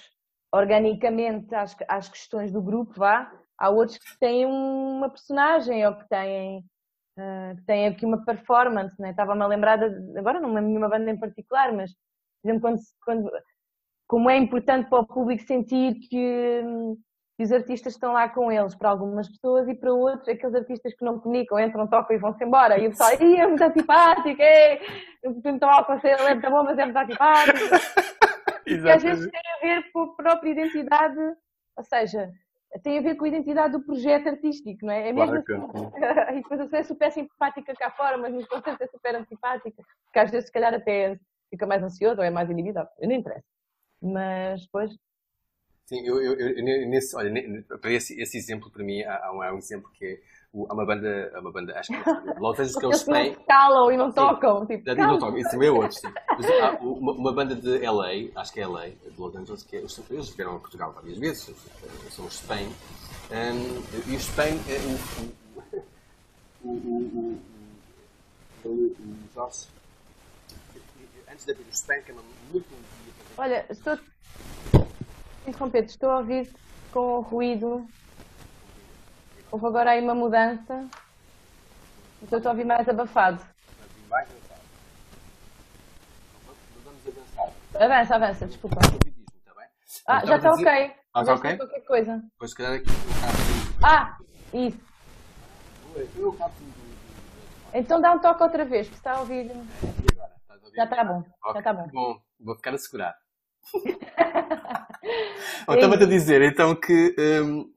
[0.54, 3.32] organicamente às, às questões do grupo, vá.
[3.58, 6.66] Há outros que têm uma personagem ou que têm,
[7.18, 9.12] ah, que têm aqui uma performance, não é?
[9.12, 11.92] Estava-me a lembrar, de, agora não de nenhuma banda em particular, mas,
[12.42, 13.32] por exemplo, quando, quando,
[14.08, 16.64] como é importante para o público sentir que,
[17.42, 20.94] que os artistas estão lá com eles, para algumas pessoas e para outros, aqueles artistas
[20.94, 22.78] que não comunicam, entram, tocam e vão-se embora.
[22.78, 24.80] E o pessoal, Ih, é muito antipático, é,
[25.24, 27.58] eu toco, você é muito bom, mas é muito antipático.
[28.64, 31.20] E às vezes tem a ver com a própria identidade,
[31.76, 32.32] ou seja,
[32.84, 35.10] tem a ver com a identidade do projeto artístico, não é?
[35.10, 35.92] É mesmo Claro, assim.
[36.38, 39.84] E depois a pessoa é super simpática cá fora, mas nos concertos é super antipática,
[40.06, 43.16] porque às vezes se calhar até fica mais ansioso ou é mais inibida, eu não
[43.16, 43.44] interessa.
[44.00, 44.92] Mas depois
[45.92, 47.30] Sim, eu, eu, eu- nesse, olha,
[47.82, 50.20] para esse, esse exemplo, para mim, há, há um, há um exemplo que é
[50.70, 52.04] há uma banda, há uma banda, acho que é
[52.40, 53.34] Los Angeles que eles não têm.
[53.34, 54.66] se calam e não tocam.
[54.66, 56.00] Tipo, não toco, isso é outro.
[56.38, 59.76] Mas há uma, uma banda de LA, acho que é LA, de Los Angeles, que
[59.76, 61.50] é, eles vieram a Portugal várias vezes,
[61.84, 62.68] eh, são os Spain.
[63.30, 64.78] Um, e os Spain, é,
[66.64, 67.42] o, o, o, o,
[68.64, 69.68] o, o, o Josh,
[71.30, 72.68] antes de abrir o Spain, que é uma muito.
[73.38, 74.00] Olha, estou.
[75.46, 76.54] Interromper, estou a ouvir
[76.92, 77.88] com ruído.
[79.52, 80.88] Houve agora aí uma mudança.
[82.22, 83.44] Então estou a ouvir mais abafado.
[84.10, 84.60] mais avançar.
[87.76, 88.78] Avança, avança, desculpa.
[90.08, 90.68] Ah, já está ok.
[91.14, 91.58] Ah, já está ok?
[91.58, 92.18] qualquer coisa.
[92.18, 92.90] Depois, se calhar, aqui.
[93.84, 94.18] Ah,
[94.54, 94.92] isso.
[97.74, 99.52] Então dá um toque outra vez, que está a ouvir.
[100.76, 101.24] Já está bom,
[101.54, 101.88] já está bom.
[101.92, 103.16] Bom, vou ficar a segurar.
[105.70, 107.72] Estava-te a dizer então que hum,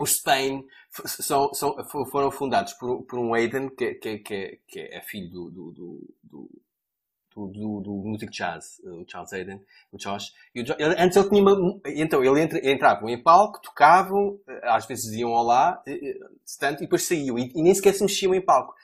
[0.00, 0.64] os Spain
[1.06, 1.76] são, são,
[2.10, 6.14] foram fundados por, por um Aiden que, que, que, que é filho do, do, do,
[6.24, 6.50] do,
[7.34, 10.32] do, do, do músico jazz, o Charles Aiden, o Josh.
[10.54, 14.40] E o Jo- ele- antes ele tinha uma, então ele entra, entravam em palco, tocavam,
[14.48, 16.18] eh, às vezes iam ao lá, eh, eh,
[16.60, 18.74] tanto, e depois saíam e, e nem sequer se mexiam em palco.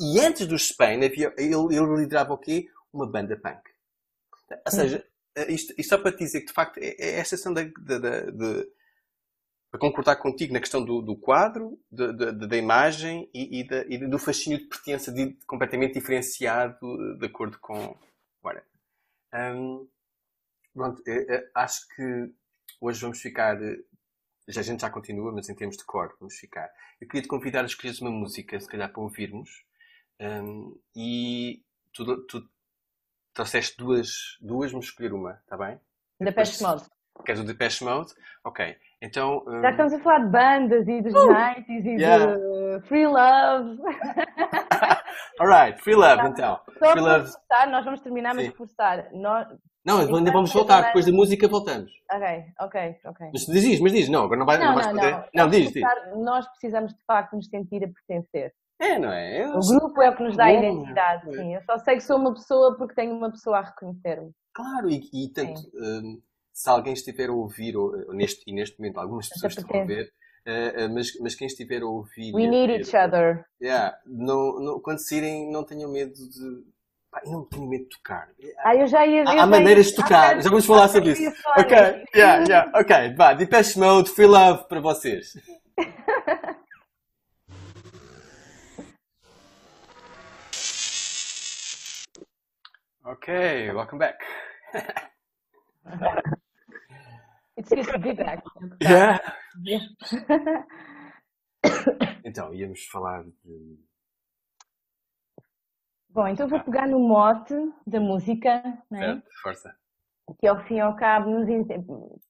[0.00, 2.68] E antes dos Spain havia, ele, ele liderava o quê?
[2.92, 3.60] Uma banda punk.
[4.66, 5.04] Ou seja, eh,
[5.48, 7.98] isto, isto só para te dizer que de facto é, é esta questão da, da,
[7.98, 8.68] da- de,
[9.70, 13.84] para concordar contigo na questão do, do quadro, da- da- da imagem e, e da-
[13.88, 16.76] e do fascínio de pertença de- completamente diferenciado
[17.14, 17.96] eh, de acordo com.
[18.42, 18.64] Ora,
[19.34, 19.88] hum,
[20.74, 22.32] pronto, eh, eh, acho que
[22.80, 23.62] hoje vamos ficar.
[23.62, 23.78] eh,
[24.48, 26.70] Já, a gente já continua, mas em termos de cor, vamos ficar.
[27.00, 29.50] Eu queria te convidar a escolheres uma música, se calhar para ouvirmos.
[30.20, 31.62] hum, e
[31.94, 32.48] tu, tu
[33.34, 34.08] trouxeste duas,
[34.40, 35.78] duas, vamos escolher uma, está bem?
[36.20, 36.84] Da Pest Mode.
[37.24, 38.12] Queres o Depeche Mode?
[38.44, 38.76] Ok.
[39.00, 39.44] Então.
[39.46, 42.36] hum, Já estamos a falar de bandas e dos 90s e Yeah.
[42.36, 43.78] de Free Love.
[45.40, 46.60] Alright, Free Love então.
[46.78, 47.26] Só Free Love.
[47.26, 48.50] reforçar, nós vamos terminar, mas Sim.
[48.50, 49.08] reforçar.
[49.12, 49.46] Nós...
[49.84, 50.82] Não, ainda vamos é voltar.
[50.86, 51.92] Depois da música voltamos.
[52.10, 53.30] Ok, ok, ok.
[53.32, 54.08] Mas diz, mas diz.
[54.08, 55.10] Não, agora não, vai, não, Não, vais não, poder.
[55.12, 55.24] não.
[55.34, 55.82] Não, diz, diz.
[55.82, 58.52] Reforçar, Nós precisamos de facto nos sentir a pertencer.
[58.84, 59.44] É, não é?
[59.44, 61.32] Eu- O grupo é o que nos dá a identidade, é.
[61.36, 61.54] sim.
[61.54, 64.30] Eu só sei que sou uma pessoa porque tenho uma pessoa a reconhecer-me.
[64.52, 66.20] Claro, e, e tanto, hum,
[66.52, 69.84] se alguém estiver a ouvir, ou, ou neste, e neste momento algumas pessoas estão a
[69.84, 70.12] ver,
[70.46, 72.32] eh, eh, mas, mas quem estiver a ouvir.
[72.34, 73.44] We need ver, each other.
[73.60, 76.64] Yeah, não, não, quando saírem, não tenham medo de.
[77.10, 78.28] Pá, eu não tenho medo de tocar.
[78.58, 80.88] Ah, eu já ia eu Há, já maneiras de ia- tocar, Ah, já vamos falar
[80.88, 81.32] sobre isso.
[81.56, 81.76] Ok,
[82.14, 85.32] yeah, yeah, ok, vá, Depeche Mode, Free Love para vocês.
[93.06, 94.18] Okay, welcome back.
[97.54, 98.42] It's good to be back.
[98.80, 99.18] Yeah.
[102.24, 103.78] então, íamos falar de.
[106.08, 107.54] Bom, então vou pegar no mote
[107.86, 109.02] da música, não é?
[109.02, 109.76] Certo, força.
[110.40, 111.46] que ao fim e ao cabo nos,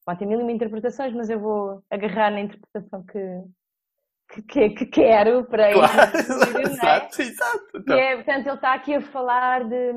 [0.04, 4.86] pode ter mil e uma interpretações, mas eu vou agarrar na interpretação que, que, que
[4.86, 6.12] quero para Claro,
[6.52, 6.62] não é?
[6.66, 7.76] exato, exato.
[7.76, 9.92] Então, é, portanto, ele está aqui a falar de,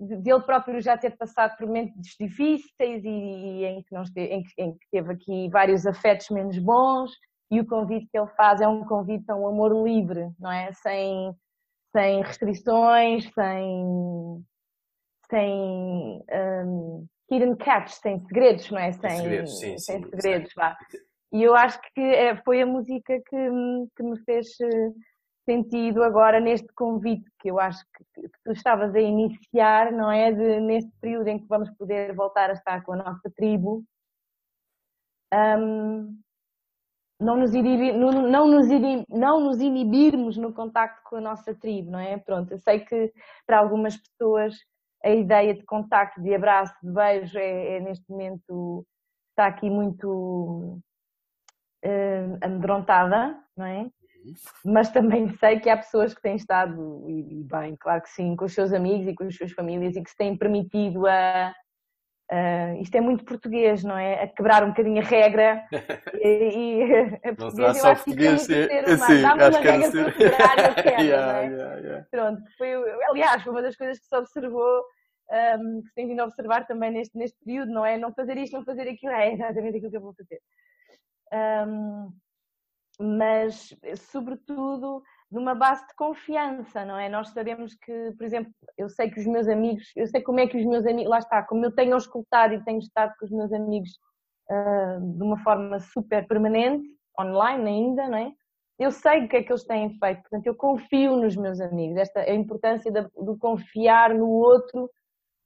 [0.00, 4.02] de, de ele próprio já ter passado por momentos difíceis e, e em, que não
[4.02, 7.10] este- em, que, em que teve aqui vários afetos menos bons
[7.50, 10.72] e o convite que ele faz é um convite a um amor livre, não é?
[10.72, 11.32] Sem,
[11.92, 14.44] sem restrições, sem,
[15.30, 16.22] sem
[16.64, 18.92] um, hidden catch, sem segredos, não é?
[18.92, 20.76] Sem, segredos, sim, sem sim, segredos, vá.
[21.32, 24.90] E eu acho que é- foi a música que, me- que me fez eh,
[25.50, 27.84] sentido agora neste convite que eu acho
[28.14, 30.32] que, que tu estavas a iniciar, não é?
[30.32, 33.84] De, neste período em que vamos poder voltar a estar com a nossa tribo.
[35.32, 36.22] Hum,
[37.20, 38.66] não nos, inibi- não, não nos
[39.08, 42.18] não nos inibirmos no contacto com a nossa tribo, não é?
[42.18, 43.12] Pronto, eu sei que
[43.46, 44.54] para algumas pessoas
[45.04, 48.86] a ideia de contacto, de abraço, de beijo é, é neste momento
[49.32, 50.80] está aqui muito
[51.82, 53.90] eh, amedrontada, não é?
[54.64, 58.44] Mas também sei que há pessoas que têm estado, e, bem, claro que sim, com
[58.44, 61.54] os seus amigos e com as suas famílias e que se têm permitido a.
[62.30, 64.22] a- isto é muito português, não é?
[64.22, 65.64] A quebrar um bocadinho a regra.
[66.14, 66.82] e, e
[67.24, 69.68] a não será só acho que isto é português, muito é, é sim, acho que
[69.68, 70.14] é regra ser.
[71.00, 71.46] Yeah, é?
[71.48, 72.06] yeah, yeah.
[72.10, 72.72] Pronto, foi,
[73.08, 74.82] aliás, foi uma das coisas que se observou,
[75.58, 77.96] um, que se tem vindo a observar também neste, neste período, não é?
[77.96, 80.40] Não fazer isto, não fazer aquilo, é exatamente aquilo que eu vou fazer.
[81.32, 82.10] Um,
[83.00, 83.74] mas,
[84.10, 87.08] sobretudo, numa base de confiança, não é?
[87.08, 90.46] Nós sabemos que, por exemplo, eu sei que os meus amigos, eu sei como é
[90.46, 93.30] que os meus amigos, lá está, como eu tenho escutado e tenho estado com os
[93.30, 93.98] meus amigos
[94.50, 96.86] ah, de uma forma super permanente,
[97.18, 98.32] online ainda, não é?
[98.78, 101.96] Eu sei o que é que eles têm feito, portanto, eu confio nos meus amigos.
[101.96, 104.90] Esta a importância de confiar no outro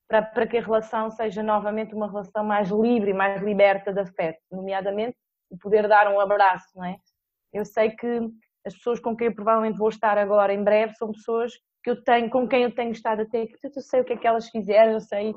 [0.09, 4.41] para, para que a relação seja novamente uma relação mais livre mais liberta de afeto,
[4.51, 5.17] nomeadamente
[5.51, 6.97] o poder dar um abraço, não é?
[7.55, 8.31] Eu sei que
[8.67, 11.53] as pessoas com quem eu provavelmente vou estar agora em breve são pessoas
[11.83, 14.17] que eu tenho, com quem eu tenho estado até, portanto, eu sei o que é
[14.17, 15.35] que elas fizeram, eu sei,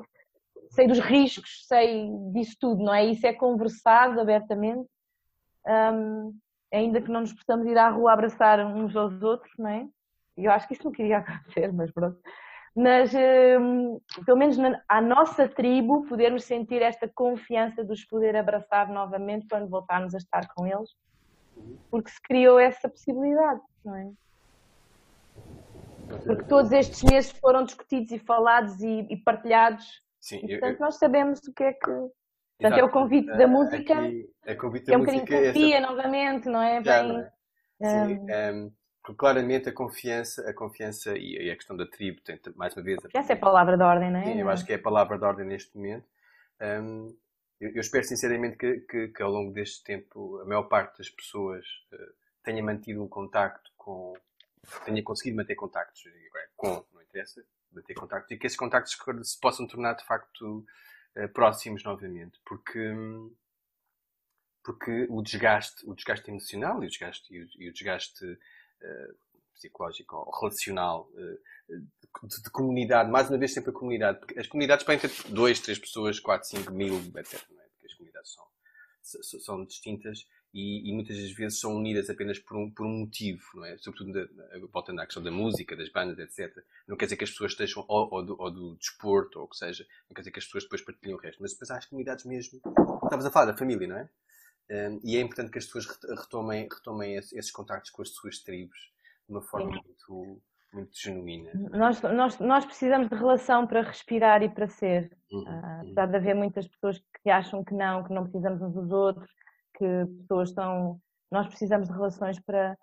[0.70, 3.04] sei dos riscos, sei disso tudo, não é?
[3.04, 4.88] Isso é conversado abertamente,
[5.66, 6.34] hum,
[6.72, 9.86] ainda que não nos possamos ir à rua abraçar uns aos outros, não é?
[10.36, 12.18] Eu acho que isso não queria acontecer, mas pronto.
[12.74, 18.36] Mas, hum, pelo menos na, à nossa tribo, podermos sentir esta confiança de os poder
[18.36, 20.90] abraçar novamente quando voltarmos a estar com eles,
[21.90, 24.10] porque se criou essa possibilidade, não é?
[26.08, 30.80] Porque todos estes meses foram discutidos e falados e, e partilhados, Sim, e portanto eu-
[30.80, 31.86] nós sabemos o que é que.
[32.60, 35.24] Portanto, é o convite Eh, da música, aqui, a convite que é da um bocadinho
[35.28, 36.82] é essa- confia novamente, não é?
[36.82, 37.32] Já, Bem, não é?
[37.80, 38.70] Sim, hum, ehm,
[39.02, 42.82] porque claramente a confiança, a confiança e e a questão da tribo tem mais uma
[42.82, 42.98] vez.
[43.14, 44.24] essa é a palavra de ordem, não é?
[44.24, 46.04] Sim, eu acho que é a palavra de ordem neste momento.
[46.60, 47.14] Ehm,
[47.60, 51.10] eu, eu espero sinceramente que, que, que ao longo deste tempo a maior parte das
[51.10, 52.12] pessoas eh,
[52.44, 54.14] tenha mantido um contacto com,
[54.84, 59.40] tenha conseguido manter contactos agora, com, não interessa, manter contactos e que esses contactos se
[59.40, 60.64] possam tornar de facto
[61.14, 62.94] eh, próximos novamente, porque
[64.62, 68.38] porque o desgaste, o desgaste emocional e o desgaste, e o, e o desgaste
[68.82, 69.14] eh,
[69.58, 71.38] psicológico ou relacional eh,
[71.68, 75.60] de, de comunidade, mais uma vez sempre a comunidade, porque as comunidades podem ter dois,
[75.60, 77.44] três pessoas, quatro, cinco mil, etc.
[77.50, 77.66] Não é?
[77.68, 78.44] Porque as comunidades são,
[79.22, 83.00] são, são distintas e, e muitas das vezes são unidas apenas por um, por um
[83.00, 83.76] motivo, não é?
[83.78, 86.56] Sobretudo na- voltando à questão da música, das bandas, etc.
[86.86, 89.48] Não quer dizer que as pessoas estejam, ou, ou, do, ou do desporto, ou o
[89.48, 91.76] que seja, não quer dizer que as pessoas depois partilhem o resto, mas depois há
[91.76, 92.60] as comunidades mesmo.
[93.04, 94.08] Estavas a falar da família, não é?
[94.70, 98.10] Um, e é importante que as pessoas ret- retomem, retomem esse- esses contactos com as
[98.10, 98.76] suas tribos
[99.28, 99.80] de uma forma Sim.
[99.84, 101.50] muito, muito genuína.
[101.70, 105.16] Nós, nós, nós precisamos de relação para respirar e para ser.
[105.30, 105.80] Uhum, Ah, uhum.
[105.82, 109.30] apesar de haver muitas pessoas que acham que não, que não precisamos uns dos outros,
[109.76, 110.98] que pessoas estão.
[111.30, 112.76] Nós precisamos de relações para,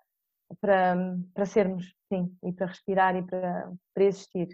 [0.60, 0.94] para,
[1.34, 4.48] para sermos, sim, e para respirar e para, para existir.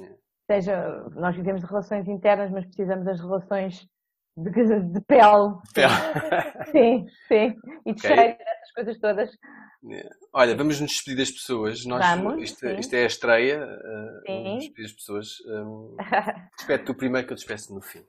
[0.00, 0.14] É.
[0.50, 3.86] Seja, nós vivemos de relações internas, mas precisamos das relações
[4.36, 5.54] de, de pele.
[6.72, 7.56] Sim, sim.
[7.86, 8.16] E de Ok.
[8.16, 9.30] cheiro, essas coisas todas.
[9.88, 10.08] É.
[10.34, 11.86] Olha, vamos nos despedir das pessoas.
[11.86, 13.64] Nós, Vamos, isto, isto é a estreia.
[13.64, 14.44] uh, Sim.
[14.44, 15.28] vamos despedir das pessoas.
[15.46, 15.96] Um,
[16.58, 18.04] Despede tu primeiro que eu despeço no fim.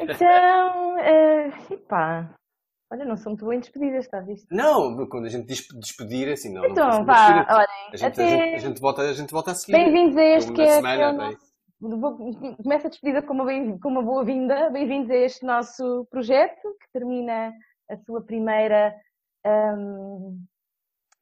[0.00, 2.34] Então, eh, epá,
[2.92, 4.48] olha, não sou muito boa em despedidas, está visto?
[4.50, 6.62] Não, quando a gente diz despedir, assim, não.
[6.62, 9.30] não Então, podemos vá, olhem, A gente, a, até gente, a, gente volta, a gente
[9.30, 9.72] volta a seguir.
[9.78, 11.46] bem-vindos a este que é, que semana, é o nosso
[12.62, 14.70] começo a despedida com uma, bem, uma boa-vinda.
[14.70, 17.52] Bem-vindos a este nosso projeto que termina
[17.88, 18.92] a sua primeira
[19.46, 20.42] um,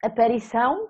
[0.05, 0.89] aparição.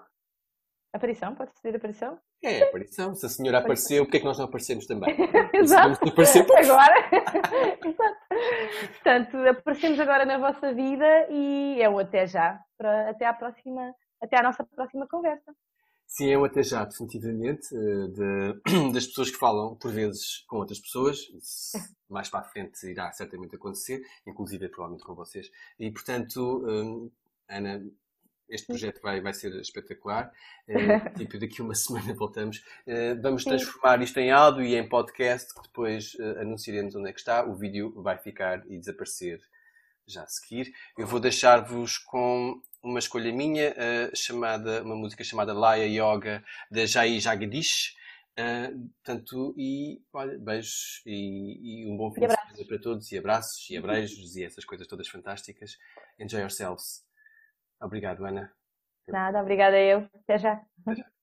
[0.94, 1.36] Aparição?
[1.36, 2.20] Pode ser aparição?
[2.44, 3.16] É, aparição.
[3.16, 5.16] Se a senhora apareceu, porquê é que nós não aparecemos também?
[5.54, 6.00] Exato.
[6.58, 7.10] Agora.
[7.84, 8.18] Exato.
[8.94, 12.60] Portanto, aparecemos agora na vossa vida e é o até já.
[12.78, 15.54] Para, até à próxima, até à nossa próxima conversa.
[16.08, 20.58] Sim, é um até já, definitivamente, eh, de, das pessoas que falam, por vezes, com
[20.58, 21.18] outras pessoas.
[21.34, 25.50] Isso, mais para a frente irá certamente acontecer, inclusive provavelmente com vocês.
[25.80, 27.12] E, portanto, um,
[27.50, 27.84] Ana,
[28.50, 30.32] este projeto vai, vai ser espetacular.
[30.68, 32.58] Uh, tipo, daqui uma semana voltamos.
[32.88, 37.14] Uh, vamos transformar isto em áudio e em podcast, que depois uh, anunciaremos onde é
[37.14, 37.46] que está.
[37.46, 39.42] O vídeo vai ficar e desaparecer
[40.08, 40.72] já a seguir.
[40.98, 46.86] Eu vou deixar-vos com uma escolha minha, uh, chamada, uma música chamada Laya Yoga, da
[46.86, 47.96] Jai Jagdish.
[48.38, 53.18] Uh, portanto, e olha, beijos e, e um bom fim de semana para todos, e
[53.18, 55.78] abraços, e abreijos, e essas coisas todas fantásticas.
[56.20, 57.06] Enjoy yourselves.
[57.82, 58.52] Obrigado, Ana.
[59.08, 60.10] Nada, obrigada eu.
[60.24, 60.54] Até já.
[60.82, 61.15] Até já.